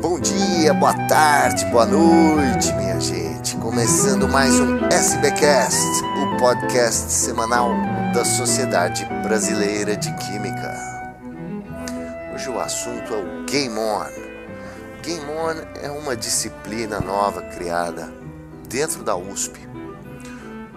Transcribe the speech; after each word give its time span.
Bom 0.00 0.18
dia, 0.18 0.72
boa 0.72 0.94
tarde, 1.08 1.66
boa 1.66 1.84
noite, 1.84 2.72
minha 2.72 2.98
gente. 2.98 3.54
Começando 3.56 4.26
mais 4.26 4.58
um 4.58 4.86
SBcast, 4.86 5.76
o 6.22 6.38
podcast 6.38 7.12
semanal 7.12 7.68
da 8.14 8.24
Sociedade 8.24 9.04
Brasileira 9.22 9.94
de 9.94 10.10
Química. 10.14 10.74
Hoje 12.34 12.48
o 12.48 12.58
assunto 12.58 13.12
é 13.12 13.16
o 13.18 13.44
Game 13.44 13.78
On. 13.78 14.06
Game 15.02 15.24
On 15.26 15.82
é 15.82 15.90
uma 15.90 16.16
disciplina 16.16 16.98
nova 16.98 17.42
criada 17.42 18.10
dentro 18.70 19.02
da 19.02 19.14
USP 19.14 19.60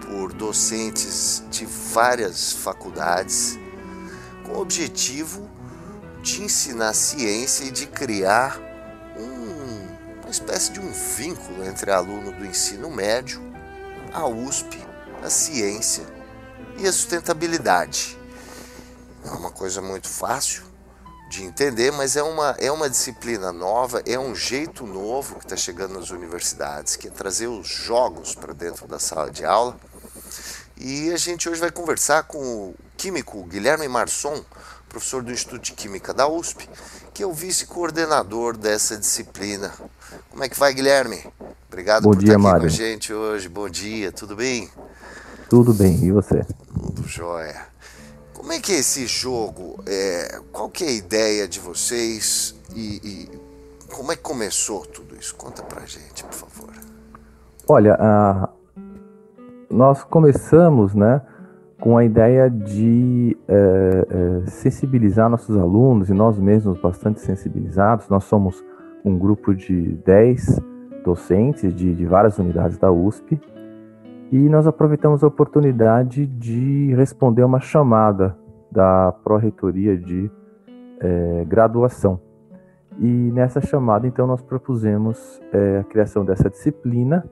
por 0.06 0.34
docentes 0.34 1.42
de 1.50 1.64
várias 1.64 2.52
faculdades 2.52 3.58
com 4.44 4.52
o 4.52 4.60
objetivo 4.60 5.48
de 6.22 6.42
ensinar 6.42 6.92
ciência 6.92 7.64
e 7.64 7.70
de 7.70 7.86
criar 7.86 8.73
espécie 10.34 10.72
de 10.72 10.80
um 10.80 10.90
vínculo 10.90 11.64
entre 11.64 11.92
aluno 11.92 12.32
do 12.32 12.44
ensino 12.44 12.90
médio, 12.90 13.40
a 14.12 14.26
USP, 14.26 14.84
a 15.22 15.30
ciência 15.30 16.04
e 16.76 16.86
a 16.86 16.92
sustentabilidade. 16.92 18.18
Não 19.24 19.34
é 19.34 19.36
uma 19.36 19.50
coisa 19.50 19.80
muito 19.80 20.08
fácil 20.08 20.64
de 21.30 21.44
entender, 21.44 21.92
mas 21.92 22.16
é 22.16 22.22
uma, 22.22 22.56
é 22.58 22.70
uma 22.70 22.90
disciplina 22.90 23.52
nova, 23.52 24.02
é 24.04 24.18
um 24.18 24.34
jeito 24.34 24.84
novo 24.84 25.36
que 25.36 25.44
está 25.44 25.56
chegando 25.56 25.94
nas 25.94 26.10
universidades, 26.10 26.96
que 26.96 27.08
é 27.08 27.10
trazer 27.10 27.46
os 27.46 27.68
jogos 27.68 28.34
para 28.34 28.52
dentro 28.52 28.88
da 28.88 28.98
sala 28.98 29.30
de 29.30 29.44
aula. 29.44 29.76
E 30.76 31.12
a 31.12 31.16
gente 31.16 31.48
hoje 31.48 31.60
vai 31.60 31.70
conversar 31.70 32.24
com 32.24 32.38
o 32.38 32.74
químico 32.96 33.42
Guilherme 33.44 33.86
Marçom, 33.86 34.44
professor 34.88 35.22
do 35.22 35.32
Instituto 35.32 35.62
de 35.62 35.72
Química 35.72 36.12
da 36.12 36.28
USP, 36.28 36.68
que 37.14 37.22
é 37.22 37.26
o 37.26 37.32
vice-coordenador 37.32 38.56
dessa 38.56 38.96
disciplina. 38.96 39.72
Como 40.30 40.42
é 40.42 40.48
que 40.48 40.58
vai, 40.58 40.74
Guilherme? 40.74 41.24
Obrigado 41.68 42.02
Bom 42.02 42.10
por 42.10 42.18
dia, 42.18 42.30
estar 42.30 42.34
aqui 42.34 42.42
Mário. 42.42 42.60
com 42.62 42.66
a 42.66 42.70
gente 42.70 43.12
hoje. 43.14 43.48
Bom 43.48 43.68
dia, 43.68 44.10
tudo 44.10 44.34
bem? 44.34 44.68
Tudo 45.48 45.72
bem, 45.72 46.02
e 46.04 46.10
você? 46.10 46.44
Tudo 46.74 47.06
jóia. 47.06 47.66
Como 48.32 48.52
é 48.52 48.58
que 48.58 48.72
é 48.72 48.78
esse 48.80 49.06
jogo? 49.06 49.78
É, 49.86 50.40
qual 50.52 50.68
que 50.68 50.84
é 50.84 50.88
a 50.88 50.92
ideia 50.92 51.46
de 51.46 51.60
vocês 51.60 52.54
e, 52.74 53.28
e 53.30 53.30
como 53.94 54.10
é 54.10 54.16
que 54.16 54.22
começou 54.22 54.84
tudo 54.84 55.16
isso? 55.16 55.36
Conta 55.36 55.62
pra 55.62 55.86
gente, 55.86 56.24
por 56.24 56.34
favor. 56.34 56.70
Olha, 57.68 57.94
a- 57.94 58.48
nós 59.70 60.02
começamos, 60.04 60.94
né, 60.94 61.22
com 61.80 61.96
a 61.96 62.04
ideia 62.04 62.48
de 62.48 63.36
é, 63.48 63.54
é, 63.54 64.46
sensibilizar 64.46 65.28
nossos 65.28 65.56
alunos 65.56 66.08
e 66.08 66.14
nós 66.14 66.38
mesmos 66.38 66.78
bastante 66.80 67.20
sensibilizados. 67.20 68.08
Nós 68.08 68.24
somos 68.24 68.64
um 69.04 69.18
grupo 69.18 69.54
de 69.54 69.96
10 70.04 70.60
docentes 71.04 71.74
de, 71.74 71.94
de 71.94 72.06
várias 72.06 72.38
unidades 72.38 72.78
da 72.78 72.90
USP 72.90 73.40
e 74.32 74.48
nós 74.48 74.66
aproveitamos 74.66 75.22
a 75.22 75.26
oportunidade 75.26 76.26
de 76.26 76.94
responder 76.94 77.42
a 77.42 77.46
uma 77.46 77.60
chamada 77.60 78.36
da 78.70 79.12
Pró-Reitoria 79.22 79.96
de 79.96 80.30
é, 81.00 81.44
Graduação. 81.46 82.18
E 82.98 83.06
nessa 83.06 83.60
chamada, 83.60 84.06
então, 84.06 84.26
nós 84.26 84.42
propusemos 84.42 85.40
é, 85.52 85.78
a 85.78 85.84
criação 85.84 86.24
dessa 86.24 86.48
disciplina 86.48 87.24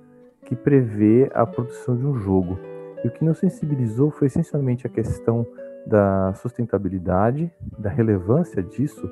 que 0.45 0.57
prevê 0.57 1.31
a 1.35 1.47
produção 1.47 1.97
de 1.97 2.07
um 2.07 2.15
jogo. 2.15 2.59
E 3.05 3.09
o 3.09 3.11
que 3.11 3.25
nos 3.25 3.39
sensibilizou 3.39 4.11
foi 4.11 4.27
essencialmente 4.27 4.87
a 4.87 4.91
questão 4.91 5.47
da 5.87 6.33
sustentabilidade, 6.35 7.53
da 7.79 7.91
relevância 7.91 8.63
disso 8.63 9.09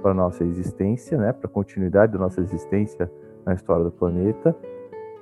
para 0.00 0.12
a 0.12 0.14
nossa 0.14 0.44
existência, 0.44 1.18
né, 1.18 1.32
para 1.32 1.48
a 1.48 1.52
continuidade 1.52 2.12
da 2.12 2.18
nossa 2.18 2.40
existência 2.40 3.10
na 3.44 3.54
história 3.54 3.84
do 3.84 3.90
planeta. 3.90 4.54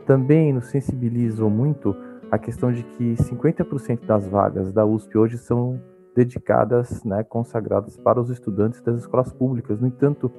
Também 0.07 0.53
nos 0.53 0.67
sensibilizou 0.67 1.49
muito 1.51 1.95
a 2.31 2.39
questão 2.39 2.73
de 2.73 2.83
que 2.83 3.15
50% 3.15 4.07
das 4.07 4.27
vagas 4.27 4.73
da 4.73 4.85
USP 4.85 5.19
hoje 5.19 5.39
são 5.39 5.81
dedicadas, 6.15 7.03
né, 7.05 7.23
consagradas 7.23 7.97
para 7.97 8.21
os 8.21 8.31
estudantes 8.31 8.81
das 8.81 8.99
escolas 8.99 9.33
públicas. 9.33 9.81
No 9.81 9.87
entanto, 9.87 10.31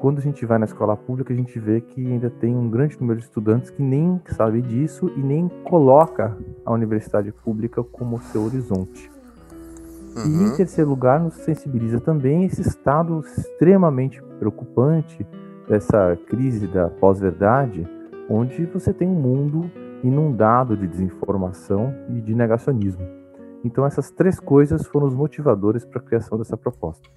quando 0.00 0.18
a 0.18 0.22
gente 0.22 0.44
vai 0.46 0.58
na 0.58 0.64
escola 0.64 0.96
pública, 0.96 1.32
a 1.32 1.36
gente 1.36 1.58
vê 1.58 1.80
que 1.80 2.04
ainda 2.06 2.30
tem 2.30 2.56
um 2.56 2.68
grande 2.70 2.98
número 2.98 3.18
de 3.18 3.26
estudantes 3.26 3.70
que 3.70 3.82
nem 3.82 4.20
sabe 4.28 4.62
disso 4.62 5.12
e 5.14 5.20
nem 5.20 5.46
coloca 5.62 6.36
a 6.64 6.72
universidade 6.72 7.30
pública 7.30 7.84
como 7.84 8.20
seu 8.20 8.42
horizonte. 8.42 9.10
E 10.16 10.28
em 10.28 10.48
Uhum. 10.48 10.56
terceiro 10.56 10.88
lugar, 10.90 11.20
nos 11.20 11.34
sensibiliza 11.34 12.00
também 12.00 12.44
esse 12.44 12.62
estado 12.62 13.20
extremamente 13.20 14.20
preocupante 14.38 15.24
dessa 15.68 16.18
crise 16.26 16.66
da 16.66 16.88
pós-verdade, 16.88 17.86
onde 18.28 18.64
você 18.66 18.92
tem 18.92 19.06
um 19.06 19.14
mundo 19.14 19.70
inundado 20.02 20.76
de 20.76 20.86
desinformação 20.86 21.94
e 22.08 22.20
de 22.20 22.34
negacionismo. 22.34 23.19
Então, 23.64 23.84
essas 23.84 24.10
três 24.10 24.40
coisas 24.40 24.86
foram 24.86 25.06
os 25.06 25.14
motivadores 25.14 25.84
para 25.84 26.00
a 26.00 26.04
criação 26.04 26.38
dessa 26.38 26.56
proposta. 26.56 27.08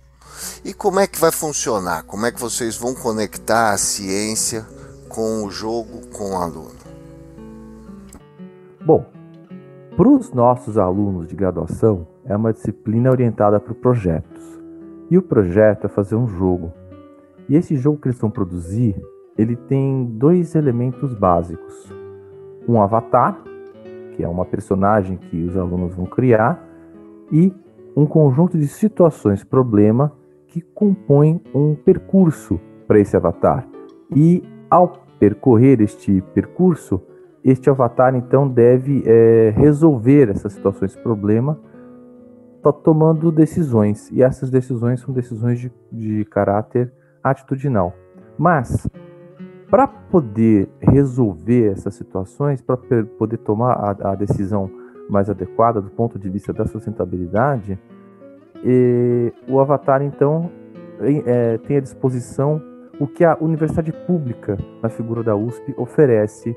E 0.65 0.73
como 0.73 0.99
é 0.99 1.07
que 1.07 1.19
vai 1.19 1.31
funcionar? 1.31 2.03
Como 2.03 2.25
é 2.25 2.31
que 2.31 2.39
vocês 2.39 2.77
vão 2.77 2.93
conectar 2.93 3.71
a 3.71 3.77
ciência 3.77 4.65
com 5.09 5.43
o 5.43 5.49
jogo, 5.49 6.07
com 6.11 6.31
o 6.31 6.37
aluno? 6.37 6.83
Bom, 8.85 9.05
para 9.95 10.09
os 10.09 10.33
nossos 10.33 10.77
alunos 10.77 11.27
de 11.27 11.35
graduação, 11.35 12.07
é 12.25 12.35
uma 12.35 12.51
disciplina 12.51 13.11
orientada 13.11 13.59
para 13.59 13.73
projetos. 13.73 14.41
E 15.09 15.17
o 15.17 15.21
projeto 15.21 15.85
é 15.85 15.89
fazer 15.89 16.15
um 16.15 16.27
jogo. 16.27 16.73
E 17.47 17.55
esse 17.55 17.75
jogo 17.75 17.99
que 17.99 18.07
eles 18.07 18.19
vão 18.19 18.29
produzir, 18.29 18.95
ele 19.37 19.55
tem 19.55 20.05
dois 20.05 20.55
elementos 20.55 21.13
básicos. 21.13 21.91
Um 22.67 22.81
avatar, 22.81 23.41
que 24.15 24.23
é 24.23 24.27
uma 24.27 24.45
personagem 24.45 25.17
que 25.17 25.43
os 25.43 25.57
alunos 25.57 25.95
vão 25.95 26.05
criar, 26.05 26.63
e 27.31 27.53
um 27.95 28.05
conjunto 28.05 28.57
de 28.57 28.67
situações 28.67 29.43
problema 29.43 30.11
que 30.47 30.61
compõem 30.61 31.41
um 31.53 31.75
percurso 31.75 32.59
para 32.87 32.99
esse 32.99 33.15
avatar. 33.15 33.67
E 34.15 34.43
ao 34.69 35.03
percorrer 35.19 35.81
este 35.81 36.21
percurso, 36.33 37.01
este 37.43 37.69
avatar 37.69 38.15
então 38.15 38.47
deve 38.47 39.03
é, 39.05 39.53
resolver 39.55 40.29
essas 40.29 40.53
situações 40.53 40.95
problema 40.95 41.59
to- 42.61 42.71
tomando 42.73 43.31
decisões 43.31 44.09
e 44.11 44.23
essas 44.23 44.49
decisões 44.49 45.01
são 45.01 45.13
decisões 45.13 45.59
de, 45.59 45.71
de 45.91 46.25
caráter 46.25 46.91
atitudinal 47.21 47.93
mas 48.37 48.87
para 49.73 49.87
poder 49.87 50.69
resolver 50.79 51.71
essas 51.71 51.95
situações 51.95 52.61
para 52.61 52.77
poder 53.17 53.37
tomar 53.37 53.71
a, 53.73 54.11
a 54.11 54.15
decisão 54.15 54.69
mais 55.09 55.31
adequada 55.31 55.81
do 55.81 55.89
ponto 55.89 56.19
de 56.19 56.29
vista 56.29 56.53
da 56.53 56.67
sustentabilidade 56.67 57.79
o 59.49 59.59
avatar 59.59 60.03
então 60.03 60.51
eh, 61.01 61.57
tem 61.65 61.77
à 61.77 61.79
disposição 61.79 62.61
o 62.99 63.07
que 63.07 63.25
a 63.25 63.35
universidade 63.41 63.91
pública 64.05 64.59
na 64.79 64.89
figura 64.89 65.23
da 65.23 65.35
USP 65.35 65.73
oferece 65.75 66.55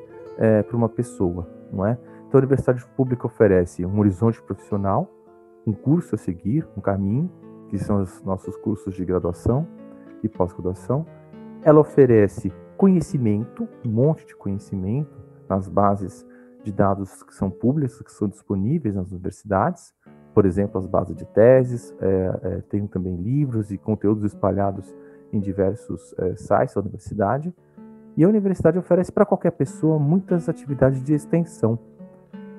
para 0.69 0.77
uma 0.77 0.88
pessoa, 0.88 1.48
não 1.72 1.87
é? 1.87 1.98
Então 2.28 2.38
a 2.38 2.38
universidade 2.38 2.84
pública 2.94 3.27
oferece 3.27 3.87
um 3.87 3.98
horizonte 3.98 4.43
profissional, 4.43 5.10
um 5.66 5.72
curso 5.72 6.15
a 6.15 6.19
seguir, 6.19 6.69
um 6.77 6.83
caminho, 6.83 7.33
que 7.71 7.78
são 7.78 8.03
os 8.03 8.22
nossos 8.22 8.54
cursos 8.59 8.94
de 8.94 9.03
graduação 9.06 9.66
e 10.22 10.28
pós-graduação. 10.28 11.06
Ela 11.65 11.81
oferece 11.81 12.53
conhecimento, 12.77 13.69
um 13.85 13.91
monte 13.91 14.27
de 14.27 14.37
conhecimento 14.37 15.17
nas 15.49 15.69
bases 15.69 16.27
de 16.63 16.73
dados 16.73 17.23
que 17.23 17.35
são 17.35 17.51
públicas, 17.51 18.01
que 18.01 18.13
são 18.13 18.29
disponíveis 18.29 18.95
nas 18.95 19.11
universidades, 19.11 19.95
por 20.37 20.45
exemplo, 20.45 20.79
as 20.79 20.87
bases 20.87 21.17
de 21.17 21.25
teses, 21.25 21.95
é, 21.99 22.61
é, 22.71 22.87
também 22.89 23.17
livros 23.17 23.71
e 23.71 23.79
conteúdos 23.79 24.23
espalhados 24.23 24.95
em 25.33 25.41
diversos 25.41 26.15
é, 26.19 26.37
sites 26.37 26.75
da 26.75 26.83
universidade. 26.83 27.55
E 28.19 28.23
a 28.23 28.28
universidade 28.28 28.79
oferece 28.79 29.11
para 29.11 29.25
qualquer 29.25 29.53
pessoa 29.53 29.99
muitas 29.99 30.47
atividades 30.47 31.03
de 31.03 31.15
extensão. 31.15 31.79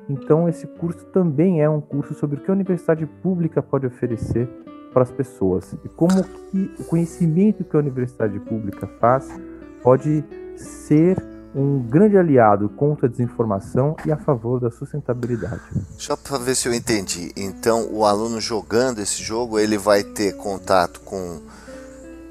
Então, 0.09 0.49
esse 0.49 0.65
curso 0.65 1.05
também 1.07 1.61
é 1.61 1.69
um 1.69 1.79
curso 1.79 2.15
sobre 2.15 2.39
o 2.39 2.41
que 2.41 2.49
a 2.49 2.53
universidade 2.55 3.05
pública 3.05 3.61
pode 3.61 3.85
oferecer 3.85 4.49
para 4.91 5.03
as 5.03 5.11
pessoas 5.11 5.73
e 5.85 5.89
como 5.89 6.23
que 6.23 6.73
o 6.79 6.83
conhecimento 6.85 7.63
que 7.63 7.75
a 7.75 7.79
universidade 7.79 8.39
pública 8.39 8.87
faz 8.99 9.29
pode 9.87 10.21
ser 10.57 11.15
um 11.55 11.79
grande 11.79 12.17
aliado 12.17 12.67
contra 12.67 13.07
a 13.07 13.09
desinformação 13.09 13.95
e 14.05 14.11
a 14.11 14.17
favor 14.17 14.59
da 14.59 14.69
sustentabilidade. 14.69 15.61
Só 15.97 16.17
para 16.17 16.37
ver 16.39 16.55
se 16.55 16.67
eu 16.67 16.73
entendi. 16.73 17.31
Então, 17.37 17.87
o 17.89 18.03
aluno 18.03 18.41
jogando 18.41 18.99
esse 18.99 19.23
jogo, 19.23 19.57
ele 19.57 19.77
vai 19.77 20.03
ter 20.03 20.35
contato 20.35 20.99
com 20.99 21.39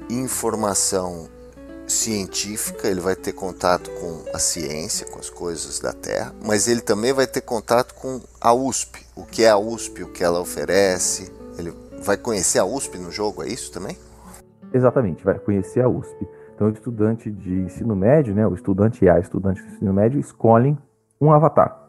informação 0.07 1.27
científica, 1.87 2.87
ele 2.87 3.01
vai 3.01 3.15
ter 3.15 3.31
contato 3.31 3.89
com 3.89 4.23
a 4.31 4.37
ciência, 4.37 5.07
com 5.07 5.17
as 5.17 5.31
coisas 5.31 5.79
da 5.79 5.93
Terra, 5.93 6.35
mas 6.45 6.67
ele 6.67 6.81
também 6.81 7.11
vai 7.11 7.25
ter 7.25 7.41
contato 7.41 7.95
com 7.95 8.21
a 8.39 8.53
USP, 8.53 9.03
o 9.15 9.25
que 9.25 9.43
é 9.43 9.49
a 9.49 9.57
USP, 9.57 10.03
o 10.03 10.11
que 10.11 10.23
ela 10.23 10.39
oferece. 10.39 11.33
Ele 11.57 11.73
vai 12.03 12.17
conhecer 12.17 12.59
a 12.59 12.65
USP 12.65 12.99
no 12.99 13.11
jogo, 13.11 13.41
é 13.41 13.47
isso 13.47 13.71
também? 13.71 13.97
Exatamente, 14.71 15.23
vai 15.23 15.39
conhecer 15.39 15.81
a 15.81 15.89
USP. 15.89 16.36
Então, 16.57 16.69
o 16.69 16.71
estudante 16.71 17.29
de 17.29 17.53
ensino 17.53 17.95
médio, 17.95 18.33
né, 18.33 18.47
o 18.47 18.55
estudante 18.55 19.05
e 19.05 19.07
a 19.07 19.19
estudante 19.19 19.61
de 19.61 19.73
ensino 19.73 19.93
médio 19.93 20.19
escolhem 20.19 20.75
um 21.21 21.31
avatar. 21.31 21.85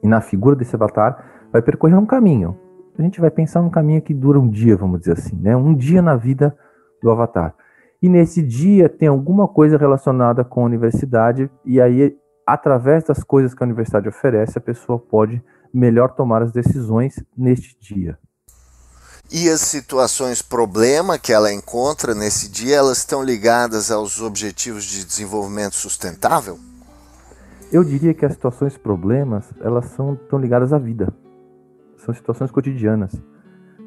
E 0.00 0.06
na 0.06 0.20
figura 0.20 0.54
desse 0.54 0.76
avatar 0.76 1.48
vai 1.50 1.60
percorrer 1.60 1.98
um 1.98 2.06
caminho. 2.06 2.56
A 2.96 3.02
gente 3.02 3.20
vai 3.20 3.28
pensar 3.28 3.60
num 3.60 3.68
caminho 3.68 4.00
que 4.00 4.14
dura 4.14 4.38
um 4.38 4.48
dia, 4.48 4.76
vamos 4.76 5.00
dizer 5.00 5.14
assim, 5.14 5.34
né? 5.34 5.56
Um 5.56 5.74
dia 5.74 6.00
na 6.00 6.14
vida 6.14 6.56
do 7.02 7.10
avatar. 7.10 7.56
E 8.00 8.08
nesse 8.08 8.40
dia 8.40 8.88
tem 8.88 9.08
alguma 9.08 9.48
coisa 9.48 9.76
relacionada 9.76 10.44
com 10.44 10.62
a 10.62 10.66
universidade, 10.66 11.50
e 11.64 11.80
aí, 11.80 12.16
através 12.46 13.02
das 13.02 13.24
coisas 13.24 13.52
que 13.52 13.64
a 13.64 13.66
universidade 13.66 14.08
oferece, 14.08 14.58
a 14.58 14.60
pessoa 14.60 14.96
pode 14.96 15.42
melhor 15.74 16.14
tomar 16.14 16.40
as 16.40 16.52
decisões 16.52 17.16
neste 17.36 17.76
dia. 17.80 18.16
E 19.30 19.48
as 19.48 19.60
situações 19.62 20.42
problema 20.42 21.18
que 21.18 21.32
ela 21.32 21.52
encontra 21.52 22.14
nesse 22.14 22.50
dia, 22.50 22.76
elas 22.76 22.98
estão 22.98 23.22
ligadas 23.22 23.90
aos 23.90 24.20
objetivos 24.20 24.84
de 24.84 25.04
desenvolvimento 25.04 25.74
sustentável? 25.74 26.58
Eu 27.72 27.82
diria 27.82 28.12
que 28.12 28.26
as 28.26 28.32
situações 28.32 28.76
problemas, 28.76 29.46
elas 29.60 29.86
são 29.86 30.14
estão 30.14 30.38
ligadas 30.38 30.72
à 30.72 30.78
vida. 30.78 31.12
São 32.04 32.14
situações 32.14 32.50
cotidianas. 32.50 33.12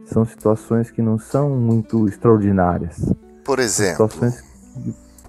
São 0.06 0.26
situações 0.26 0.90
que 0.90 1.02
não 1.02 1.20
são 1.20 1.52
muito 1.52 2.08
extraordinárias. 2.08 3.14
Por 3.44 3.60
exemplo, 3.60 4.10
situações, 4.10 4.44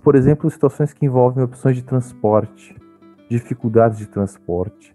por 0.03 0.15
exemplo, 0.15 0.51
situações 0.51 0.93
que 0.95 1.05
envolvem 1.05 1.45
opções 1.45 1.77
de 1.77 1.83
transporte, 1.83 2.75
dificuldades 3.29 3.99
de 3.99 4.07
transporte, 4.07 4.95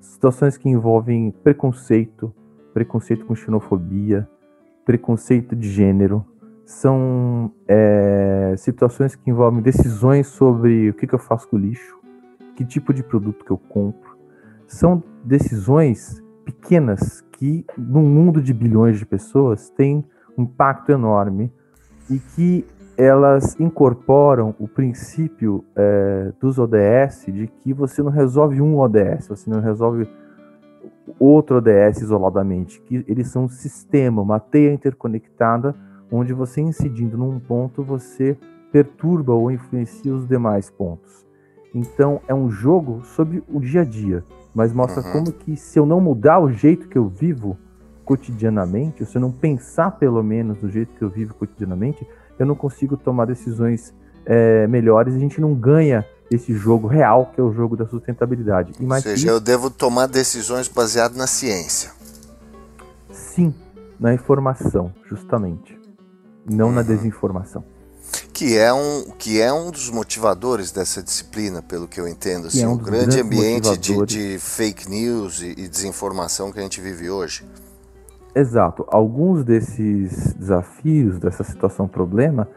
situações 0.00 0.56
que 0.56 0.68
envolvem 0.68 1.30
preconceito, 1.42 2.34
preconceito 2.72 3.26
com 3.26 3.34
xenofobia, 3.34 4.28
preconceito 4.84 5.54
de 5.54 5.68
gênero, 5.68 6.24
são 6.64 7.52
é, 7.68 8.54
situações 8.56 9.14
que 9.14 9.30
envolvem 9.30 9.60
decisões 9.60 10.26
sobre 10.28 10.90
o 10.90 10.94
que, 10.94 11.06
que 11.06 11.14
eu 11.14 11.18
faço 11.18 11.48
com 11.48 11.56
o 11.56 11.58
lixo, 11.58 11.98
que 12.56 12.64
tipo 12.64 12.92
de 12.94 13.02
produto 13.02 13.44
que 13.44 13.50
eu 13.50 13.58
compro. 13.58 14.16
São 14.66 15.02
decisões 15.24 16.22
pequenas 16.44 17.20
que, 17.32 17.64
num 17.76 18.02
mundo 18.02 18.40
de 18.40 18.52
bilhões 18.54 18.98
de 18.98 19.06
pessoas, 19.06 19.68
têm 19.70 20.04
um 20.36 20.44
impacto 20.44 20.90
enorme 20.90 21.52
e 22.10 22.18
que 22.18 22.64
elas 22.96 23.58
incorporam 23.58 24.54
o 24.58 24.68
princípio 24.68 25.64
é, 25.74 26.32
dos 26.40 26.58
ODS 26.58 27.26
de 27.26 27.46
que 27.46 27.72
você 27.72 28.02
não 28.02 28.10
resolve 28.10 28.60
um 28.60 28.78
ODS, 28.78 29.28
você 29.28 29.50
não 29.50 29.60
resolve 29.60 30.08
outro 31.18 31.56
ODS 31.56 32.00
isoladamente, 32.02 32.80
que 32.80 33.04
eles 33.08 33.28
são 33.28 33.44
um 33.44 33.48
sistema, 33.48 34.22
uma 34.22 34.38
teia 34.38 34.72
interconectada, 34.72 35.74
onde 36.10 36.32
você 36.32 36.60
incidindo 36.60 37.16
num 37.16 37.38
ponto, 37.38 37.82
você 37.82 38.36
perturba 38.70 39.32
ou 39.32 39.50
influencia 39.50 40.14
os 40.14 40.26
demais 40.26 40.70
pontos. 40.70 41.26
Então 41.74 42.20
é 42.28 42.34
um 42.34 42.50
jogo 42.50 43.02
sobre 43.04 43.42
o 43.48 43.60
dia 43.60 43.80
a 43.80 43.84
dia, 43.84 44.22
mas 44.54 44.72
mostra 44.72 45.02
uhum. 45.02 45.12
como 45.12 45.32
que 45.32 45.56
se 45.56 45.78
eu 45.78 45.86
não 45.86 46.00
mudar 46.00 46.38
o 46.38 46.50
jeito 46.50 46.88
que 46.88 46.98
eu 46.98 47.08
vivo 47.08 47.56
cotidianamente, 48.04 49.04
se 49.04 49.16
eu 49.16 49.20
não 49.20 49.32
pensar 49.32 49.92
pelo 49.92 50.22
menos 50.22 50.58
do 50.58 50.68
jeito 50.68 50.94
que 50.94 51.02
eu 51.02 51.08
vivo 51.08 51.34
cotidianamente, 51.34 52.06
eu 52.38 52.44
não 52.44 52.54
consigo 52.54 52.96
tomar 52.96 53.26
decisões 53.26 53.94
é, 54.26 54.66
melhores, 54.66 55.14
a 55.14 55.18
gente 55.18 55.40
não 55.40 55.54
ganha 55.54 56.04
esse 56.34 56.54
jogo 56.54 56.86
real, 56.86 57.30
que 57.34 57.40
é 57.40 57.44
o 57.44 57.52
jogo 57.52 57.76
da 57.76 57.86
sustentabilidade. 57.86 58.72
E 58.78 58.84
mais 58.84 59.04
Ou 59.04 59.10
seja, 59.12 59.28
eu 59.28 59.40
devo 59.40 59.70
tomar 59.70 60.06
decisões 60.06 60.68
baseadas 60.68 61.16
na 61.16 61.26
ciência. 61.26 61.92
Sim, 63.10 63.54
na 63.98 64.14
informação, 64.14 64.92
justamente. 65.08 65.78
Não 66.48 66.66
uhum. 66.66 66.72
na 66.72 66.82
desinformação. 66.82 67.64
Que 68.32 68.58
é, 68.58 68.72
um, 68.72 69.10
que 69.18 69.40
é 69.40 69.52
um 69.52 69.70
dos 69.70 69.88
motivadores 69.90 70.72
dessa 70.72 71.02
disciplina, 71.02 71.62
pelo 71.62 71.86
que 71.86 72.00
eu 72.00 72.08
entendo. 72.08 72.48
Assim, 72.48 72.62
é 72.62 72.68
um 72.68 72.72
o 72.72 72.78
grande 72.78 73.20
ambiente 73.20 73.76
de, 73.76 74.04
de, 74.04 74.38
fake 74.38 74.90
news 74.90 75.40
e, 75.40 75.54
e 75.56 75.68
desinformação 75.68 76.50
que 76.50 76.58
a 76.58 76.62
gente 76.62 76.80
vive 76.80 77.08
hoje. 77.08 77.44
Exato. 78.34 78.84
Alguns 78.88 79.44
desses 79.44 80.32
desafios, 80.34 81.18
dessa 81.18 81.44
situação 81.44 81.86
problema, 81.86 82.48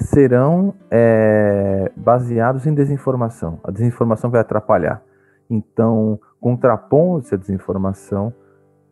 serão 0.00 0.74
é, 0.90 1.90
baseados 1.96 2.66
em 2.66 2.74
desinformação. 2.74 3.60
A 3.62 3.70
desinformação 3.70 4.30
vai 4.30 4.40
atrapalhar. 4.40 5.02
Então, 5.48 6.20
contrapondo-se 6.40 7.34
à 7.34 7.38
desinformação, 7.38 8.32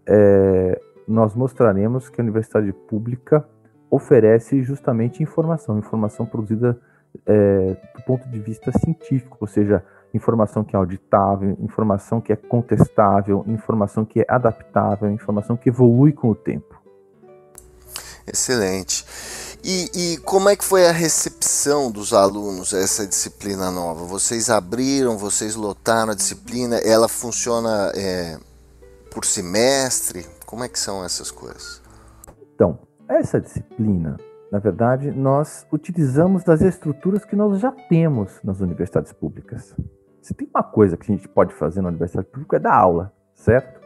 é, 0.07 0.81
nós 1.07 1.35
mostraremos 1.35 2.09
que 2.09 2.21
a 2.21 2.25
universidade 2.25 2.73
pública 2.73 3.45
oferece 3.91 4.63
justamente 4.63 5.23
informação, 5.23 5.79
informação 5.79 6.27
produzida 6.27 6.79
é, 7.27 7.77
do 7.97 8.03
ponto 8.05 8.29
de 8.29 8.39
vista 8.39 8.71
científico, 8.73 9.39
ou 9.41 9.47
seja, 9.47 9.83
informação 10.13 10.65
que 10.65 10.77
é 10.77 10.79
auditável, 10.79 11.57
informação 11.61 12.21
que 12.21 12.33
é 12.33 12.37
contestável, 12.37 13.45
informação 13.47 14.05
que 14.05 14.21
é 14.21 14.27
adaptável, 14.29 15.11
informação 15.11 15.57
que 15.57 15.69
evolui 15.69 16.13
com 16.13 16.31
o 16.31 16.35
tempo. 16.35 16.79
Excelente. 18.27 19.05
E, 19.65 19.91
e, 19.95 20.17
como 20.19 20.49
é 20.49 20.57
que 20.57 20.65
foi 20.65 20.87
a 20.87 20.93
recepção 20.93 21.91
dos 21.91 22.13
alunos 22.13 22.73
a 22.73 22.79
essa 22.79 23.07
disciplina 23.07 23.71
nova? 23.71 24.05
Vocês 24.05 24.49
abriram, 24.49 25.19
vocês 25.19 25.57
lotaram 25.57 26.13
a 26.13 26.15
disciplina, 26.15 26.77
ela 26.79 27.09
funciona 27.09 27.93
é, 27.95 28.39
por 29.13 29.25
semestre? 29.25 30.25
Como 30.47 30.63
é 30.63 30.69
que 30.69 30.79
são 30.79 31.05
essas 31.05 31.31
coisas? 31.31 31.83
Então, 32.55 32.79
essa 33.09 33.41
disciplina, 33.41 34.17
na 34.51 34.59
verdade, 34.59 35.11
nós 35.11 35.67
utilizamos 35.73 36.45
das 36.45 36.63
estruturas 36.63 37.25
que 37.25 37.35
nós 37.35 37.59
já 37.59 37.73
temos 37.73 38.41
nas 38.45 38.61
universidades 38.61 39.13
públicas. 39.13 39.75
Se 40.23 40.35
tem 40.35 40.49
uma 40.55 40.63
coisa 40.63 40.97
que 40.97 41.11
a 41.11 41.15
gente 41.17 41.29
pode 41.29 41.53
fazer 41.55 41.83
na 41.83 41.89
universidade 41.89 42.29
pública 42.29 42.57
é 42.57 42.61
dar 42.61 42.75
aula, 42.75 43.13
certo? 43.35 43.81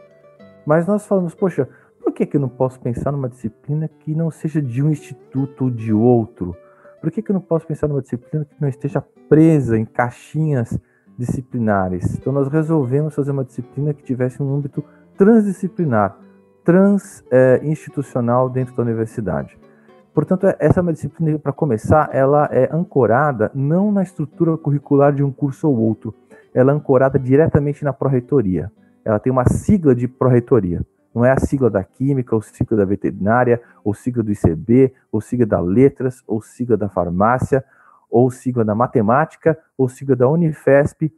Mas 0.65 0.87
nós 0.87 1.05
falamos, 1.05 1.33
poxa, 1.33 1.67
por 2.03 2.13
que, 2.13 2.25
que 2.25 2.37
eu 2.37 2.41
não 2.41 2.49
posso 2.49 2.79
pensar 2.79 3.11
numa 3.11 3.29
disciplina 3.29 3.87
que 3.87 4.13
não 4.13 4.29
seja 4.29 4.61
de 4.61 4.83
um 4.83 4.89
instituto 4.91 5.65
ou 5.65 5.71
de 5.71 5.93
outro? 5.93 6.55
Por 7.01 7.09
que, 7.09 7.21
que 7.21 7.31
eu 7.31 7.33
não 7.33 7.41
posso 7.41 7.65
pensar 7.65 7.87
numa 7.87 8.01
disciplina 8.01 8.45
que 8.45 8.55
não 8.59 8.67
esteja 8.67 9.01
presa 9.29 9.77
em 9.77 9.85
caixinhas 9.85 10.77
disciplinares? 11.17 12.15
Então, 12.15 12.31
nós 12.31 12.47
resolvemos 12.49 13.15
fazer 13.15 13.31
uma 13.31 13.43
disciplina 13.43 13.93
que 13.93 14.03
tivesse 14.03 14.43
um 14.43 14.53
âmbito 14.53 14.83
transdisciplinar, 15.17 16.17
transinstitucional 16.63 18.47
é, 18.47 18.51
dentro 18.51 18.75
da 18.75 18.83
universidade. 18.83 19.57
Portanto, 20.13 20.45
essa 20.59 20.79
é 20.79 20.81
uma 20.81 20.93
disciplina, 20.93 21.39
para 21.39 21.51
começar, 21.51 22.09
ela 22.13 22.47
é 22.51 22.69
ancorada 22.71 23.49
não 23.55 23.91
na 23.91 24.03
estrutura 24.03 24.57
curricular 24.57 25.11
de 25.11 25.23
um 25.23 25.31
curso 25.31 25.67
ou 25.67 25.77
outro, 25.77 26.13
ela 26.53 26.71
é 26.71 26.75
ancorada 26.75 27.17
diretamente 27.17 27.83
na 27.83 27.91
pró-reitoria. 27.91 28.71
Ela 29.03 29.19
tem 29.19 29.31
uma 29.31 29.45
sigla 29.45 29.95
de 29.95 30.07
pró-reitoria. 30.07 30.85
Não 31.13 31.23
é 31.23 31.31
a 31.31 31.37
sigla 31.37 31.69
da 31.69 31.83
química, 31.83 32.35
ou 32.35 32.41
sigla 32.41 32.77
da 32.77 32.85
veterinária, 32.85 33.61
ou 33.83 33.93
sigla 33.93 34.23
do 34.23 34.31
ICB, 34.31 34.93
ou 35.11 35.21
sigla 35.21 35.45
da 35.45 35.59
letras, 35.59 36.23
ou 36.25 36.41
sigla 36.41 36.75
da 36.75 36.89
farmácia, 36.89 37.63
ou 38.09 38.29
sigla 38.31 38.65
da 38.65 38.73
matemática, 38.73 39.57
ou 39.77 39.87
sigla 39.87 40.15
da 40.15 40.27
Unifesp. 40.27 41.13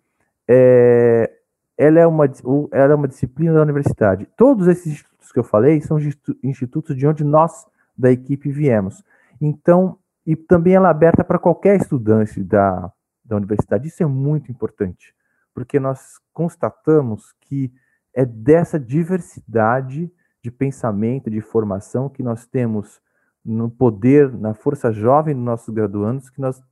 É, 0.48 1.32
ela, 1.78 2.00
é 2.00 2.08
uma, 2.08 2.26
ela 2.72 2.94
é 2.94 2.96
uma 2.96 3.08
disciplina 3.08 3.54
da 3.54 3.62
universidade. 3.62 4.28
Todos 4.38 4.68
esses 4.68 4.88
institutos 4.88 5.32
que 5.32 5.40
eu 5.40 5.44
falei 5.44 5.82
são 5.82 5.98
institutos 6.44 6.96
de 6.96 7.08
onde 7.08 7.24
nós, 7.24 7.66
da 7.98 8.12
equipe, 8.12 8.52
viemos. 8.52 9.04
Então, 9.42 9.98
e 10.26 10.36
também 10.36 10.74
ela 10.74 10.88
é 10.88 10.92
aberta 10.92 11.24
para 11.24 11.40
qualquer 11.40 11.76
estudante 11.76 12.44
da, 12.44 12.92
da 13.24 13.36
universidade. 13.36 13.88
Isso 13.88 14.02
é 14.02 14.06
muito 14.06 14.52
importante, 14.52 15.14
porque 15.54 15.80
nós 15.80 16.20
constatamos 16.34 17.34
que 17.42 17.72
é 18.16 18.26
dessa 18.26 18.80
diversidade 18.80 20.10
de 20.42 20.50
pensamento, 20.50 21.30
de 21.30 21.42
formação 21.42 22.08
que 22.08 22.24
nós 22.24 22.46
temos 22.46 23.02
no 23.44 23.70
poder, 23.70 24.32
na 24.32 24.54
força 24.54 24.92
jovem 24.92 25.36
dos 25.36 25.44
nossos 25.44 25.74
graduandos, 25.74 26.30
que 26.30 26.40
nós 26.40 26.64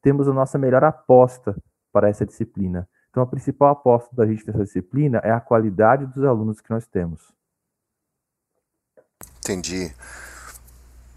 temos 0.00 0.28
a 0.28 0.32
nossa 0.32 0.56
melhor 0.56 0.84
aposta 0.84 1.56
para 1.92 2.08
essa 2.08 2.24
disciplina. 2.24 2.88
Então, 3.10 3.22
a 3.22 3.26
principal 3.26 3.70
aposta 3.70 4.14
da 4.14 4.26
gente 4.26 4.46
nessa 4.46 4.64
disciplina 4.64 5.18
é 5.18 5.30
a 5.30 5.40
qualidade 5.40 6.06
dos 6.06 6.24
alunos 6.24 6.60
que 6.60 6.70
nós 6.70 6.86
temos. 6.86 7.32
Entendi. 9.38 9.92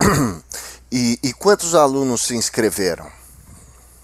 E, 0.90 1.20
e 1.22 1.34
quantos 1.34 1.76
alunos 1.76 2.22
se 2.22 2.34
inscreveram? 2.34 3.06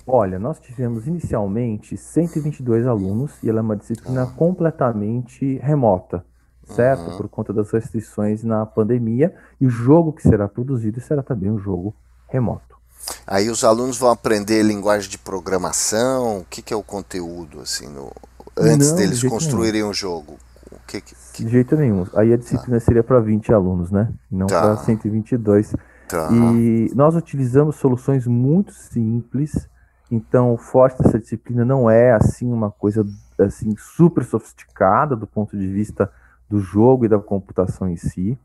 Olha, 0.06 0.38
nós 0.38 0.60
tivemos 0.60 1.08
inicialmente 1.08 1.96
122 1.96 2.86
alunos 2.86 3.32
e 3.42 3.50
ela 3.50 3.60
é 3.60 3.62
uma 3.62 3.76
disciplina 3.76 4.26
completamente 4.26 5.58
remota, 5.60 6.26
certo? 6.66 7.12
Uhum. 7.12 7.18
Por 7.18 7.30
conta 7.30 7.54
das 7.54 7.72
restrições 7.72 8.44
na 8.44 8.66
pandemia 8.66 9.34
e 9.62 9.66
o 9.66 9.70
jogo 9.70 10.12
que 10.12 10.22
será 10.22 10.48
produzido 10.48 11.00
será 11.00 11.24
também 11.24 11.50
um 11.50 11.58
jogo 11.58 11.96
remoto. 12.28 12.74
Aí 13.26 13.50
os 13.50 13.64
alunos 13.64 13.98
vão 13.98 14.10
aprender 14.10 14.62
linguagem 14.62 15.10
de 15.10 15.18
programação, 15.18 16.40
o 16.40 16.46
que, 16.46 16.62
que 16.62 16.74
é 16.74 16.78
o 16.78 16.84
conteúdo 16.84 17.62
assim 17.62 17.88
no 17.88 18.12
antes 18.58 18.90
Não, 18.90 18.98
deles 18.98 19.20
de 19.20 19.30
construírem 19.30 19.82
nenhum. 19.82 19.90
o 19.90 19.94
jogo. 19.94 20.38
O 20.72 20.78
que, 20.86 21.02
que, 21.02 21.44
De 21.44 21.50
jeito 21.50 21.76
nenhum. 21.76 22.06
Aí 22.14 22.34
a 22.34 22.38
disciplina 22.38 22.80
tá. 22.80 22.86
seria 22.86 23.04
para 23.04 23.20
20 23.20 23.54
alunos, 23.54 23.92
né? 23.92 24.12
Não 24.30 24.48
tá. 24.48 24.62
para 24.62 24.78
122. 24.78 25.76
Tá. 26.08 26.30
E 26.32 26.92
nós 26.94 27.16
utilizamos 27.16 27.78
soluções 27.78 28.28
muito 28.28 28.74
simples 28.74 29.68
Então, 30.16 30.54
o 30.54 30.58
forte 30.58 31.02
dessa 31.02 31.18
disciplina 31.18 31.66
não 31.66 31.90
é 31.90 32.12
assim 32.12 32.54
uma 32.54 32.70
coisa 32.70 33.04
assim 33.40 33.76
super 33.76 34.24
sofisticada 34.24 35.16
do 35.16 35.26
ponto 35.26 35.58
de 35.58 35.68
vista 35.68 36.08
do 36.48 36.60
jogo 36.60 37.04
e 37.04 37.10
da 37.10 37.18
computação 37.18 37.90
em 37.90 37.96
si. 37.96 38.38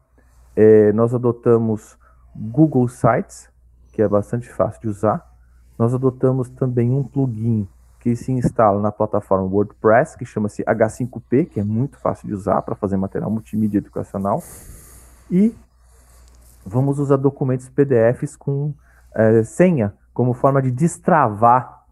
É, 0.56 0.94
nós 0.94 1.14
adotamos 1.14 1.98
Google 2.34 2.88
Sites, 2.88 3.50
que 3.92 4.00
é 4.00 4.08
bastante 4.08 4.48
fácil 4.48 4.80
de 4.80 4.88
usar. 4.88 5.30
Nós 5.78 5.92
adotamos 5.92 6.48
também 6.48 6.90
um 6.90 7.04
plugin 7.04 7.68
que 8.00 8.16
se 8.16 8.32
instala 8.32 8.80
na 8.80 8.90
plataforma 8.90 9.44
WordPress, 9.44 10.16
que 10.16 10.24
chama-se 10.24 10.64
H5P, 10.64 11.50
que 11.50 11.60
é 11.60 11.64
muito 11.64 11.98
fácil 11.98 12.28
de 12.28 12.32
usar 12.32 12.62
para 12.62 12.74
fazer 12.74 12.96
material 12.96 13.30
multimídia 13.30 13.76
educacional. 13.76 14.42
E 15.30 15.54
vamos 16.64 16.98
usar 16.98 17.16
documentos 17.16 17.68
PDFs 17.68 18.36
com 18.36 18.72
é, 19.14 19.42
senha 19.42 19.92
como 20.18 20.34
forma 20.34 20.60
de 20.60 20.72
destravar 20.72 21.84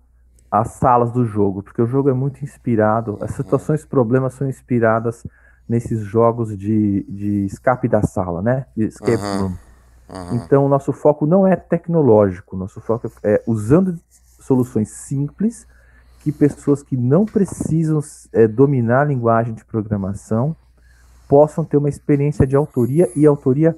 as 0.51 0.73
salas 0.73 1.13
do 1.13 1.25
jogo, 1.25 1.63
porque 1.63 1.81
o 1.81 1.87
jogo 1.87 2.11
é 2.11 2.13
muito 2.13 2.43
inspirado, 2.43 3.17
as 3.21 3.31
situações 3.37 3.85
problemas 3.85 4.35
são 4.35 4.49
inspiradas 4.49 5.25
nesses 5.69 6.01
jogos 6.01 6.59
de, 6.59 7.05
de 7.09 7.47
escape 7.47 7.87
da 7.87 8.03
sala, 8.03 8.43
né? 8.43 8.67
De 8.77 8.87
escape 8.87 9.23
uhum. 9.23 9.43
room. 9.43 9.57
Uhum. 10.09 10.35
Então, 10.35 10.67
o 10.67 10.69
nosso 10.69 10.93
foco 10.93 11.25
não 11.25 11.47
é 11.47 11.55
tecnológico, 11.55 12.57
nosso 12.57 12.81
foco 12.81 13.09
é 13.23 13.41
usando 13.47 13.97
soluções 14.41 14.89
simples 14.91 15.65
que 16.19 16.33
pessoas 16.33 16.83
que 16.83 16.97
não 16.97 17.25
precisam 17.25 18.01
é, 18.33 18.49
dominar 18.49 19.03
a 19.03 19.05
linguagem 19.05 19.55
de 19.55 19.65
programação 19.65 20.57
possam 21.29 21.65
ter 21.65 21.77
uma 21.77 21.89
experiência 21.89 22.45
de 22.45 22.57
autoria 22.57 23.09
e 23.15 23.25
autoria 23.25 23.77